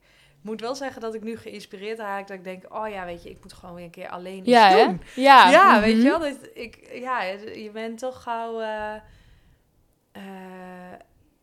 moet 0.40 0.60
wel 0.60 0.74
zeggen 0.74 1.00
dat 1.00 1.14
ik 1.14 1.22
nu 1.22 1.36
geïnspireerd 1.36 1.98
raak. 1.98 2.28
Dat 2.28 2.36
ik 2.36 2.44
denk, 2.44 2.74
oh 2.74 2.88
ja, 2.88 3.04
weet 3.04 3.22
je, 3.22 3.30
ik 3.30 3.38
moet 3.42 3.52
gewoon 3.52 3.74
weer 3.74 3.84
een 3.84 3.90
keer 3.90 4.08
alleen 4.08 4.38
iets 4.38 4.48
Ja, 4.48 4.68
hè? 4.68 4.84
doen. 4.84 5.02
Ja, 5.14 5.50
Ja, 5.50 5.72
mhm. 5.72 5.80
weet 5.80 5.96
je 5.96 6.08
wel. 6.08 6.18
Dat 6.18 6.36
ik, 6.54 6.90
ja, 6.92 7.22
je 7.22 7.70
bent 7.72 7.98
toch 7.98 8.22
gauw... 8.22 8.60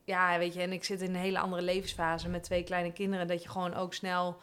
ja, 0.06 0.38
weet 0.38 0.54
je, 0.54 0.62
en 0.62 0.72
ik 0.72 0.84
zit 0.84 1.02
in 1.02 1.10
een 1.10 1.22
hele 1.22 1.40
andere 1.40 1.62
levensfase 1.62 2.30
met 2.30 2.44
twee 2.44 2.64
kleine 2.64 2.92
kinderen. 2.94 3.28
Dat 3.28 3.44
je 3.44 3.50
gewoon 3.50 3.74
ook 3.74 3.94
snel, 3.94 4.42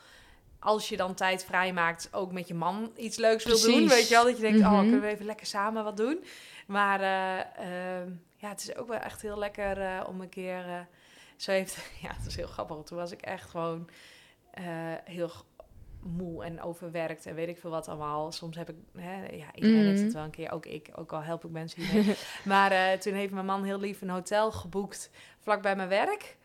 als 0.58 0.88
je 0.88 0.96
dan 0.96 1.14
tijd 1.14 1.44
vrijmaakt, 1.44 2.08
ook 2.12 2.32
met 2.32 2.48
je 2.48 2.54
man 2.54 2.92
iets 2.96 3.16
leuks 3.16 3.44
wil 3.44 3.60
doen. 3.60 3.88
Weet 3.88 4.08
je 4.08 4.14
wel, 4.14 4.24
dat 4.24 4.36
je 4.36 4.42
denkt, 4.42 4.60
oh, 4.60 4.70
Mhm. 4.72 4.80
kunnen 4.80 5.00
we 5.00 5.06
even 5.06 5.24
lekker 5.26 5.46
samen 5.46 5.84
wat 5.84 5.96
doen? 5.96 6.24
Maar 6.66 7.00
eh, 7.00 7.38
ehm, 7.40 8.10
ja, 8.36 8.48
het 8.48 8.60
is 8.62 8.76
ook 8.76 8.88
wel 8.88 8.98
echt 8.98 9.22
heel 9.22 9.38
lekker 9.38 9.80
eh, 9.80 10.00
om 10.08 10.20
een 10.20 10.28
keer... 10.28 10.64
eh, 10.68 10.80
zo 11.36 11.50
heeft, 11.50 11.76
ja, 12.02 12.14
het 12.16 12.26
is 12.26 12.36
heel 12.36 12.46
grappig. 12.46 12.76
Toen 12.84 12.98
was 12.98 13.12
ik 13.12 13.20
echt 13.22 13.50
gewoon 13.50 13.88
heel 15.04 15.30
moe 16.02 16.44
en 16.44 16.62
overwerkt 16.62 17.26
en 17.26 17.34
weet 17.34 17.48
ik 17.48 17.58
veel 17.58 17.70
wat 17.70 17.88
allemaal. 17.88 18.32
Soms 18.32 18.56
heb 18.56 18.68
ik, 18.68 18.76
hè, 18.96 19.14
ja, 19.26 19.46
iedereen 19.54 19.76
Mhm. 19.78 19.86
heeft 19.86 20.02
het 20.02 20.12
wel 20.12 20.24
een 20.24 20.30
keer, 20.30 20.52
ook 20.52 20.66
ik, 20.66 20.90
ook 20.94 21.12
al 21.12 21.22
help 21.22 21.44
ik 21.44 21.50
mensen 21.50 21.82
hiermee. 21.82 22.14
maar 22.44 22.70
eh, 22.72 22.98
toen 22.98 23.12
heeft 23.14 23.32
mijn 23.32 23.46
man 23.46 23.64
heel 23.64 23.80
lief 23.80 24.00
een 24.00 24.10
hotel 24.10 24.52
geboekt 24.52 25.10
vlak 25.40 25.62
bij 25.62 25.76
mijn 25.76 25.88
werk. 25.88 26.36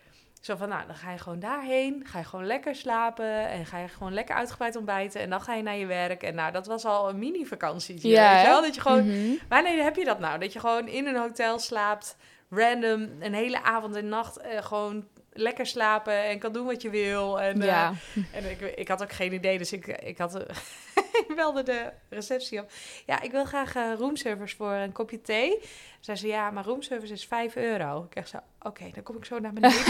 Zo 0.41 0.56
van, 0.56 0.70
nou, 0.70 0.86
dan 0.88 0.96
ga 0.96 1.12
je 1.12 1.17
gewoon 1.17 1.39
daarheen, 1.39 2.04
ga 2.06 2.17
je 2.20 2.26
gewoon 2.26 2.46
lekker 2.46 2.76
slapen 2.76 3.48
en 3.50 3.65
ga 3.65 3.78
je 3.78 3.88
gewoon 3.88 4.13
lekker 4.13 4.36
uitgebreid 4.36 4.76
ontbijten 4.76 5.22
en 5.22 5.30
dan 5.30 5.41
ga 5.41 5.54
je 5.54 5.63
naar 5.63 5.76
je 5.78 5.86
werk. 5.86 6.24
En 6.24 6.36
nou, 6.36 6.52
dat 6.52 6.67
was 6.67 6.86
al 6.86 7.10
een 7.10 7.20
mini-vakantie. 7.20 8.08
Ja, 8.08 8.32
weet 8.32 8.41
je 8.41 8.48
wel? 8.48 8.62
Dat 8.62 8.76
je 8.76 8.82
gewoon, 8.82 9.08
Mhm. 9.08 9.36
Wanneer 9.50 9.84
heb 9.84 9.96
je 9.96 10.06
dat 10.06 10.20
nou? 10.20 10.39
Dat 10.39 10.54
je 10.54 10.60
gewoon 10.60 10.88
in 10.88 11.06
een 11.08 11.15
hotel 11.17 11.60
slaapt, 11.60 12.17
random, 12.50 13.10
een 13.20 13.34
hele 13.34 13.63
avond 13.63 13.96
en 13.96 14.08
nacht 14.10 14.38
eh, 14.38 14.62
gewoon 14.63 15.08
lekker 15.38 15.65
slapen 15.65 16.23
en 16.23 16.39
kan 16.39 16.54
doen 16.54 16.65
wat 16.65 16.82
je 16.82 16.89
wil. 16.89 17.41
En, 17.41 17.62
eh, 17.62 17.89
en 18.32 18.50
ik, 18.50 18.62
ik 18.62 18.88
had 18.88 19.02
ook 19.02 19.12
geen 19.12 19.34
idee, 19.34 19.58
dus 19.58 19.73
ik, 19.73 19.88
ik 19.88 20.17
had 20.17 20.36
ik 21.28 21.34
belde 21.36 21.63
de 21.63 21.91
receptie 22.10 22.60
op. 22.60 22.71
Ja, 23.06 23.21
ik 23.21 23.32
wil 23.32 23.45
graag 23.45 23.76
eh 23.76 23.93
roomservice 23.97 24.56
voor 24.56 24.71
een 24.71 24.91
kopje 24.91 25.21
thee. 25.21 25.60
Zei 26.08 26.20
ze, 26.20 26.28
ja, 26.28 26.52
maar 26.52 26.63
roomservice 26.65 27.13
is 27.13 27.26
5 27.26 27.56
euro. 27.56 28.04
Ik 28.10 28.15
dacht 28.15 28.30
zo, 28.30 28.38
oké, 28.62 28.84
dan 28.93 29.04
kom 29.04 29.15
ik 29.17 29.26
zo 29.26 29.39
naar 29.39 29.54
beneden. 29.54 29.78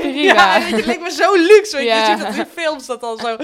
Prima. 0.00 0.32
Ja, 0.32 0.54
en 0.56 0.62
het 0.74 0.86
leek 0.86 1.00
me 1.00 1.10
zo 1.10 1.34
luxe. 1.36 1.76
Want 1.76 1.84
Ja. 1.88 1.98
je 2.10 2.16
ziet 2.16 2.26
dat 2.26 2.34
in 2.34 2.46
films 2.46 2.86
dat 2.86 3.02
al 3.02 3.16
zo, 3.18 3.36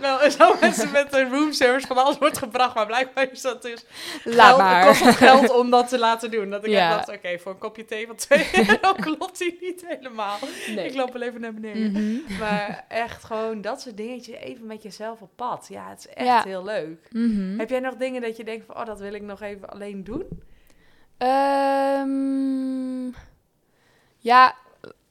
wel, 0.00 0.30
zo 0.30 0.54
mensen 0.60 0.90
met 0.90 1.12
een 1.14 1.30
roomservice 1.30 1.86
van 1.86 1.96
alles 1.96 2.18
wordt 2.18 2.38
gebracht. 2.38 2.74
Maar 2.74 2.86
blijkbaar 2.86 3.30
is 3.32 3.40
dat 3.40 3.62
dus 3.62 3.84
Laat 4.24 4.58
maar. 4.58 4.86
kost 4.86 5.04
het 5.04 5.14
geld 5.16 5.50
om 5.50 5.70
dat 5.70 5.88
te 5.88 5.98
laten 5.98 6.30
doen. 6.30 6.50
Dat 6.50 6.64
ik 6.64 6.70
Ja. 6.70 6.94
dacht, 6.96 7.08
oké, 7.08 7.38
voor 7.38 7.52
een 7.52 7.58
kopje 7.58 7.84
thee 7.84 8.06
van 8.06 8.16
2 8.16 8.50
euro 8.68 8.92
klopt 9.00 9.38
die 9.38 9.58
niet 9.60 9.84
helemaal. 9.86 10.38
Nee. 10.74 10.86
Ik 10.88 10.94
loop 10.94 11.12
wel 11.12 11.22
even 11.22 11.40
naar 11.40 11.54
beneden. 11.54 11.92
Mhm. 11.92 12.38
Maar 12.38 12.84
echt 12.88 13.24
gewoon 13.24 13.60
dat 13.60 13.80
soort 13.80 13.96
dingetjes, 13.96 14.36
even 14.36 14.66
met 14.66 14.82
jezelf 14.82 15.20
op 15.20 15.30
pad. 15.36 15.66
Ja, 15.70 15.88
het 15.88 15.98
is 15.98 16.08
echt 16.08 16.26
Ja. 16.26 16.42
heel 16.42 16.64
leuk. 16.64 17.08
Mhm. 17.10 17.58
Heb 17.58 17.70
jij 17.70 17.80
nog 17.80 17.94
dingen 17.94 18.20
dat 18.22 18.36
je 18.36 18.44
denkt 18.44 18.66
van, 18.66 18.76
oh, 18.76 18.84
dat 18.86 19.00
wil 19.00 19.12
ik 19.14 19.22
nog 19.22 19.40
even 19.40 19.68
alleen 19.70 20.04
doen? 20.04 20.50
Ehm, 21.22 23.10
ja. 24.18 24.54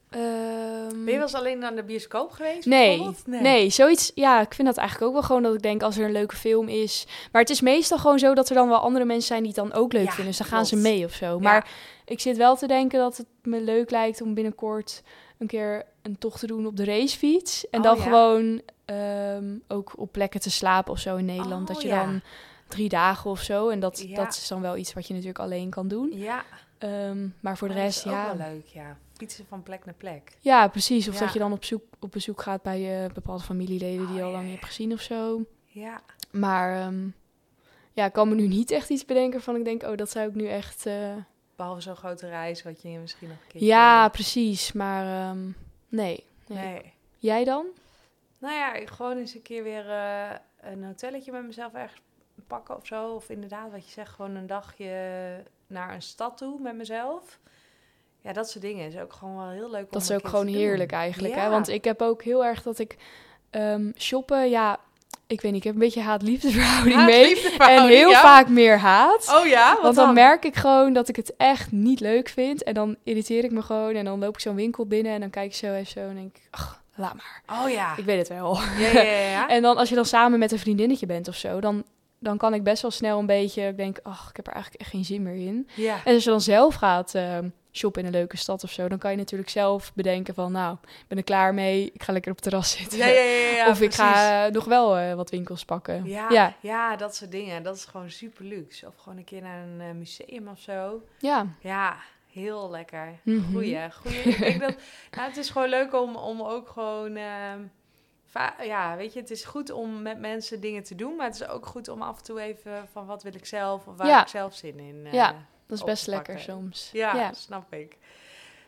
ehm, 0.10 0.90
Ben 0.90 1.06
je 1.06 1.12
wel 1.12 1.22
eens 1.22 1.34
alleen 1.34 1.60
naar 1.60 1.76
de 1.76 1.84
bioscoop 1.84 2.32
geweest? 2.32 2.66
Nee, 2.66 2.88
bijvoorbeeld? 2.98 3.42
nee, 3.42 3.70
zoiets. 3.70 4.12
Ja, 4.16 4.42
ik 4.42 4.54
vind 4.54 4.68
dat 4.68 4.78
eigenlijk 4.78 5.08
ook 5.08 5.14
wel 5.14 5.24
gewoon 5.28 5.44
dat 5.44 5.54
ik 5.54 5.62
denk 5.62 5.84
als 5.84 5.98
er 5.98 6.06
een 6.06 6.12
leuke 6.12 6.36
film 6.36 6.68
is. 6.68 7.06
Maar 7.32 7.42
het 7.42 7.50
is 7.52 7.62
meestal 7.62 7.98
gewoon 7.98 8.20
zo 8.20 8.34
dat 8.34 8.50
er 8.50 8.56
dan 8.56 8.68
wel 8.68 8.78
andere 8.78 9.06
mensen 9.06 9.28
zijn 9.28 9.44
die 9.44 9.52
het 9.56 9.60
dan 9.70 9.74
ook 9.74 9.94
leuk 9.94 10.06
Ja, 10.06 10.12
vinden. 10.12 10.26
Dus 10.34 10.38
dan 10.38 10.48
gaan 10.48 10.66
ze 10.66 10.76
mee 10.76 11.06
of 11.06 11.14
zo. 11.14 11.26
Ja. 11.26 11.38
Maar 11.38 11.70
ik 12.06 12.20
zit 12.20 12.38
wel 12.38 12.56
te 12.56 12.68
denken 12.68 13.00
dat 13.00 13.18
het 13.18 13.28
me 13.44 13.62
leuk 13.62 13.92
lijkt 13.92 14.22
om 14.22 14.34
binnenkort 14.34 15.04
een 15.38 15.48
keer 15.48 15.86
een 16.02 16.18
tocht 16.18 16.40
te 16.40 16.48
doen 16.48 16.66
op 16.66 16.78
de 16.78 16.86
racefiets. 16.86 17.70
En 17.70 17.80
Oh, 17.80 17.86
dan 17.86 17.96
ja? 17.98 18.04
gewoon 18.04 18.62
ehm, 18.86 19.56
ook 19.68 19.94
op 19.96 20.12
plekken 20.12 20.40
te 20.40 20.52
slapen 20.52 20.92
of 20.94 21.00
zo 21.00 21.16
in 21.16 21.26
Nederland. 21.26 21.70
Oh, 21.70 21.76
dat 21.76 21.82
je 21.84 21.90
dan 21.90 22.22
drie 22.72 22.90
dagen 22.90 23.30
of 23.30 23.42
zo. 23.42 23.70
En 23.70 23.80
dat, 23.80 24.00
Ja. 24.08 24.16
dat 24.16 24.34
is 24.34 24.48
dan 24.48 24.62
wel 24.62 24.78
iets 24.78 24.94
wat 24.94 25.08
je 25.08 25.14
natuurlijk 25.14 25.40
alleen 25.40 25.70
kan 25.70 25.88
doen. 25.88 26.10
Ja, 26.14 26.44
Ehm, 26.78 27.28
maar 27.40 27.58
voor 27.58 27.68
de 27.68 27.74
Oh, 27.74 27.80
dat 27.80 27.90
rest, 27.90 28.06
is 28.06 28.12
ook 28.12 28.18
ja. 28.18 28.38
wel 28.38 28.48
leuk, 28.48 28.66
ja. 28.66 28.98
Fietsen 29.18 29.46
van 29.48 29.64
plek 29.64 29.86
naar 29.86 29.94
plek. 29.94 30.38
Ja, 30.40 30.68
precies. 30.68 31.08
Of 31.08 31.14
Ja. 31.14 31.20
dat 31.20 31.34
je 31.34 31.40
dan 31.40 31.52
op, 31.52 31.64
zoek, 31.64 31.84
op 32.00 32.12
bezoek 32.12 32.42
gaat 32.42 32.62
bij 32.62 32.80
je 32.80 33.10
bepaalde 33.14 33.44
familieleden 33.44 34.08
die 34.08 34.16
je 34.16 34.22
Oh, 34.22 34.26
al 34.26 34.28
ja, 34.28 34.32
lang 34.32 34.44
ja. 34.44 34.50
niet 34.50 34.52
hebt 34.60 34.66
gezien 34.66 34.94
of 34.94 35.02
zo. 35.02 35.46
Ja, 35.66 36.02
Maar 36.32 36.82
ehm, 36.82 37.08
ja, 37.94 38.06
ik 38.06 38.14
kan 38.14 38.30
me 38.30 38.36
nu 38.36 38.48
niet 38.48 38.72
echt 38.72 38.90
iets 38.90 39.06
bedenken 39.06 39.42
van 39.42 39.56
ik 39.56 39.64
denk, 39.66 39.84
oh, 39.84 39.98
dat 39.98 40.10
zou 40.10 40.28
ik 40.30 40.36
nu 40.36 40.48
echt... 40.48 40.86
eh, 40.86 41.16
behalve 41.56 41.82
zo'n 41.82 41.96
grote 41.96 42.28
reis, 42.28 42.64
wat 42.64 42.82
je 42.82 42.90
misschien 43.00 43.28
nog 43.28 43.38
een 43.38 43.48
keer... 43.60 43.64
Ja, 43.68 44.10
precies. 44.10 44.72
Maar 44.72 45.30
ehm, 45.30 45.46
nee, 45.90 46.24
nee. 46.48 46.58
Nee. 46.74 46.94
Jij 47.18 47.44
dan? 47.44 47.66
Nou 48.40 48.54
ja, 48.54 48.74
ik 48.74 48.90
gewoon 48.90 49.18
eens 49.18 49.34
een 49.36 49.42
keer 49.42 49.64
weer 49.64 49.90
eh, 49.90 50.32
een 50.62 50.84
hotelletje 50.86 51.32
met 51.32 51.46
mezelf 51.46 51.74
ergens 51.74 52.02
pakken 52.52 52.76
of 52.76 52.86
zo. 52.86 53.14
Of 53.14 53.30
inderdaad, 53.30 53.72
wat 53.72 53.86
je 53.86 53.92
zegt, 53.92 54.12
gewoon 54.12 54.36
een 54.36 54.48
dagje 54.48 54.94
naar 55.68 55.94
een 55.94 56.02
stad 56.02 56.38
toe 56.38 56.60
met 56.60 56.76
mezelf. 56.76 57.40
Ja, 58.22 58.34
dat 58.34 58.50
soort 58.50 58.64
dingen 58.64 58.88
is 58.88 58.98
ook 58.98 59.14
gewoon 59.14 59.38
wel 59.38 59.50
heel 59.50 59.70
leuk 59.70 59.84
om 59.84 59.88
Dat 59.92 60.02
is 60.02 60.12
ook 60.12 60.28
gewoon 60.28 60.46
doen. 60.46 60.56
heerlijk 60.56 60.92
eigenlijk. 60.92 61.36
Hè? 61.36 61.50
Want 61.50 61.70
ik 61.70 61.84
heb 61.84 62.02
ook 62.02 62.24
heel 62.24 62.46
erg 62.46 62.64
dat 62.64 62.80
ik 62.80 62.98
ehm, 63.50 63.92
shoppen, 63.98 64.50
ja, 64.50 64.80
ik 65.28 65.42
weet 65.42 65.52
niet, 65.52 65.62
ik 65.62 65.64
heb 65.64 65.74
een 65.74 65.80
beetje 65.80 66.02
haat-liefdeverhouding 66.02 66.96
Haat, 66.96 67.08
mee. 67.16 67.52
En 67.58 67.88
heel 67.88 68.10
ja. 68.10 68.22
vaak 68.22 68.48
meer 68.48 68.78
haat. 68.78 69.34
Oh 69.40 69.46
ja, 69.46 69.78
Want 69.82 69.96
dan 69.96 70.14
merk 70.14 70.46
ik 70.46 70.56
gewoon 70.56 70.94
dat 70.94 71.08
ik 71.08 71.16
het 71.16 71.34
echt 71.38 71.72
niet 71.72 72.00
leuk 72.00 72.30
vind. 72.30 72.64
En 72.64 72.74
dan 72.74 72.96
irriteer 73.04 73.44
ik 73.44 73.52
me 73.52 73.62
gewoon. 73.62 73.96
En 73.96 74.06
dan 74.06 74.20
loop 74.20 74.34
ik 74.34 74.40
zo'n 74.40 74.56
winkel 74.56 74.86
binnen 74.86 75.14
en 75.14 75.20
dan 75.20 75.30
kijk 75.30 75.46
ik 75.46 75.56
zo 75.56 75.74
even 75.74 75.92
zo 75.92 76.00
en 76.00 76.16
denk 76.16 76.36
ik, 76.36 76.48
ach, 76.50 76.82
laat 76.96 77.14
maar. 77.14 77.60
Oh 77.64 77.70
ja. 77.70 77.98
Ik 77.98 78.06
weet 78.06 78.18
het 78.18 78.28
wel. 78.28 78.58
Ja, 78.78 78.92
ja. 78.92 79.02
ja. 79.02 79.48
En 79.56 79.62
dan 79.62 79.78
als 79.78 79.90
je 79.90 79.96
dan 79.96 80.06
samen 80.06 80.40
met 80.40 80.52
een 80.52 80.60
vriendinnetje 80.60 81.06
bent 81.06 81.28
of 81.28 81.36
zo, 81.36 81.60
dan, 81.60 81.84
dan 82.22 82.38
kan 82.38 82.54
ik 82.54 82.64
best 82.64 82.82
wel 82.82 82.92
snel 82.92 83.20
een 83.20 83.26
beetje, 83.26 83.68
ik 83.68 83.78
denk, 83.78 84.00
ach, 84.04 84.30
ik 84.30 84.36
heb 84.36 84.48
er 84.48 84.54
eigenlijk 84.54 84.82
echt 84.84 84.92
geen 84.92 85.06
zin 85.06 85.24
meer 85.24 85.48
in. 85.48 85.68
ja. 85.76 86.00
En 86.06 86.14
als 86.14 86.24
je 86.24 86.30
dan 86.30 86.42
zelf 86.42 86.76
gaat 86.76 87.16
ehm, 87.16 87.50
shoppen 87.72 88.02
in 88.02 88.08
een 88.08 88.14
leuke 88.14 88.38
stad 88.38 88.64
of 88.64 88.72
zo, 88.72 88.88
dan 88.88 88.98
kan 88.98 89.12
je 89.12 89.18
natuurlijk 89.18 89.50
zelf 89.50 89.94
bedenken 89.94 90.34
van, 90.34 90.52
nou, 90.52 90.78
ik 90.84 91.06
ben 91.08 91.18
er 91.18 91.24
klaar 91.24 91.54
mee, 91.54 91.92
ik 91.94 92.04
ga 92.04 92.14
lekker 92.14 92.32
op 92.32 92.38
het 92.38 92.46
terras 92.46 92.72
zitten. 92.78 92.98
Ja, 92.98 93.06
ja, 93.08 93.70
of 93.70 93.82
ik 93.82 93.94
ga 93.94 94.46
eh, 94.46 94.52
nog 94.52 94.66
wel 94.66 94.98
eh, 94.98 95.14
wat 95.14 95.30
winkels 95.30 95.66
pakken. 95.66 96.06
Ja, 96.06 96.30
ja, 96.30 96.56
ja. 96.60 96.96
dat 96.96 97.16
soort 97.16 97.32
dingen. 97.32 97.64
Dat 97.64 97.76
is 97.76 97.86
gewoon 97.86 98.10
super 98.10 98.46
luxe. 98.46 98.88
Of 98.88 98.96
gewoon 98.98 99.18
een 99.18 99.24
keer 99.24 99.42
naar 99.42 99.64
een 99.64 99.82
eh, 99.82 99.92
museum 99.92 100.48
of 100.48 100.60
zo. 100.60 101.02
ja. 101.20 101.48
Ja, 101.62 101.96
heel 102.32 102.70
lekker. 102.70 103.20
Mhm. 103.24 103.52
Goeie, 103.52 103.92
goeie. 103.92 104.18
Ik 104.18 104.38
denk 104.38 104.62
dat, 104.62 104.76
nou, 105.12 105.28
het 105.28 105.38
is 105.38 105.50
gewoon 105.50 105.70
leuk 105.70 105.94
om, 105.94 106.16
om 106.16 106.42
ook 106.42 106.68
gewoon, 106.70 107.16
ehm, 107.16 107.60
ja, 108.64 108.96
weet 108.96 109.14
je, 109.14 109.20
het 109.20 109.32
is 109.32 109.44
goed 109.44 109.72
om 109.72 110.02
met 110.02 110.20
mensen 110.20 110.60
dingen 110.60 110.84
te 110.84 110.96
doen, 110.96 111.16
maar 111.16 111.26
het 111.26 111.36
is 111.36 111.48
ook 111.48 111.66
goed 111.66 111.88
om 111.88 112.02
af 112.02 112.18
en 112.18 112.24
toe 112.24 112.42
even 112.42 112.88
van 112.92 113.06
wat 113.06 113.24
wil 113.24 113.36
ik 113.36 113.46
zelf 113.46 113.88
of 113.88 113.96
waar 113.98 114.08
Ja. 114.08 114.14
heb 114.16 114.22
ik 114.24 114.30
zelf 114.32 114.56
zin 114.56 114.80
in. 114.80 115.02
eh, 115.06 115.14
Ja, 115.14 115.36
Dat 115.68 115.78
is 115.78 115.84
best 115.84 116.08
lekker 116.08 116.40
soms. 116.40 116.90
ja, 116.94 117.16
ja. 117.16 117.34
snap 117.34 117.74
ik. 117.74 117.98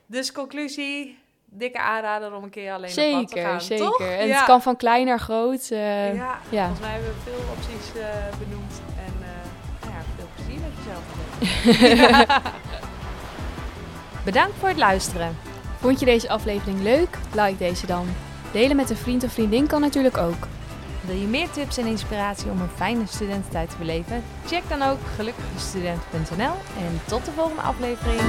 Dus 0.05 0.31
conclusie, 0.31 1.19
dikke 1.45 1.79
aanrader 1.79 2.33
om 2.33 2.43
een 2.43 2.49
keer 2.49 2.73
alleen 2.73 2.89
op 2.89 2.95
pad 2.95 3.27
te 3.27 3.33
Zeker, 3.35 3.49
gaan, 3.49 3.61
zeker. 3.61 3.85
toch? 3.85 3.99
En 3.99 4.27
ja. 4.27 4.35
het 4.35 4.45
kan 4.45 4.61
van 4.61 4.75
klein 4.75 5.05
naar 5.05 5.19
groot. 5.19 5.69
eh, 5.71 6.15
ja, 6.15 6.39
ja. 6.49 6.61
volgens 6.65 6.79
mij 6.79 6.91
hebben 6.91 7.09
we 7.13 7.19
veel 7.19 7.39
opties 7.55 8.01
eh, 8.01 8.37
benoemd 8.39 8.81
en 8.97 9.13
nou 9.81 9.93
ja, 9.93 10.01
veel 10.17 10.27
plezier 10.35 10.59
met 10.61 10.71
jezelf. 10.77 12.41
Bedankt 14.25 14.55
voor 14.57 14.67
het 14.69 14.77
luisteren. 14.77 15.37
Vond 15.79 15.99
je 15.99 16.05
deze 16.05 16.29
aflevering 16.29 16.79
leuk? 16.81 17.17
Like 17.35 17.57
deze 17.57 17.85
dan. 17.87 18.07
Delen 18.53 18.75
met 18.75 18.89
een 18.89 18.95
vriend 18.95 19.23
of 19.23 19.31
vriendin 19.31 19.67
kan 19.67 19.81
natuurlijk 19.81 20.17
ook. 20.17 20.47
Wil 21.01 21.15
je 21.15 21.27
meer 21.27 21.49
tips 21.49 21.77
en 21.77 21.85
inspiratie 21.85 22.51
om 22.51 22.61
een 22.61 22.69
fijne 22.75 23.05
studententijd 23.07 23.69
te 23.69 23.77
beleven? 23.77 24.23
Check 24.45 24.63
dan 24.69 24.81
ook 24.81 24.99
gelukkigestudent.nl 25.15 26.55
en 26.77 27.01
tot 27.07 27.25
de 27.25 27.31
volgende 27.31 27.61
aflevering. 27.61 28.21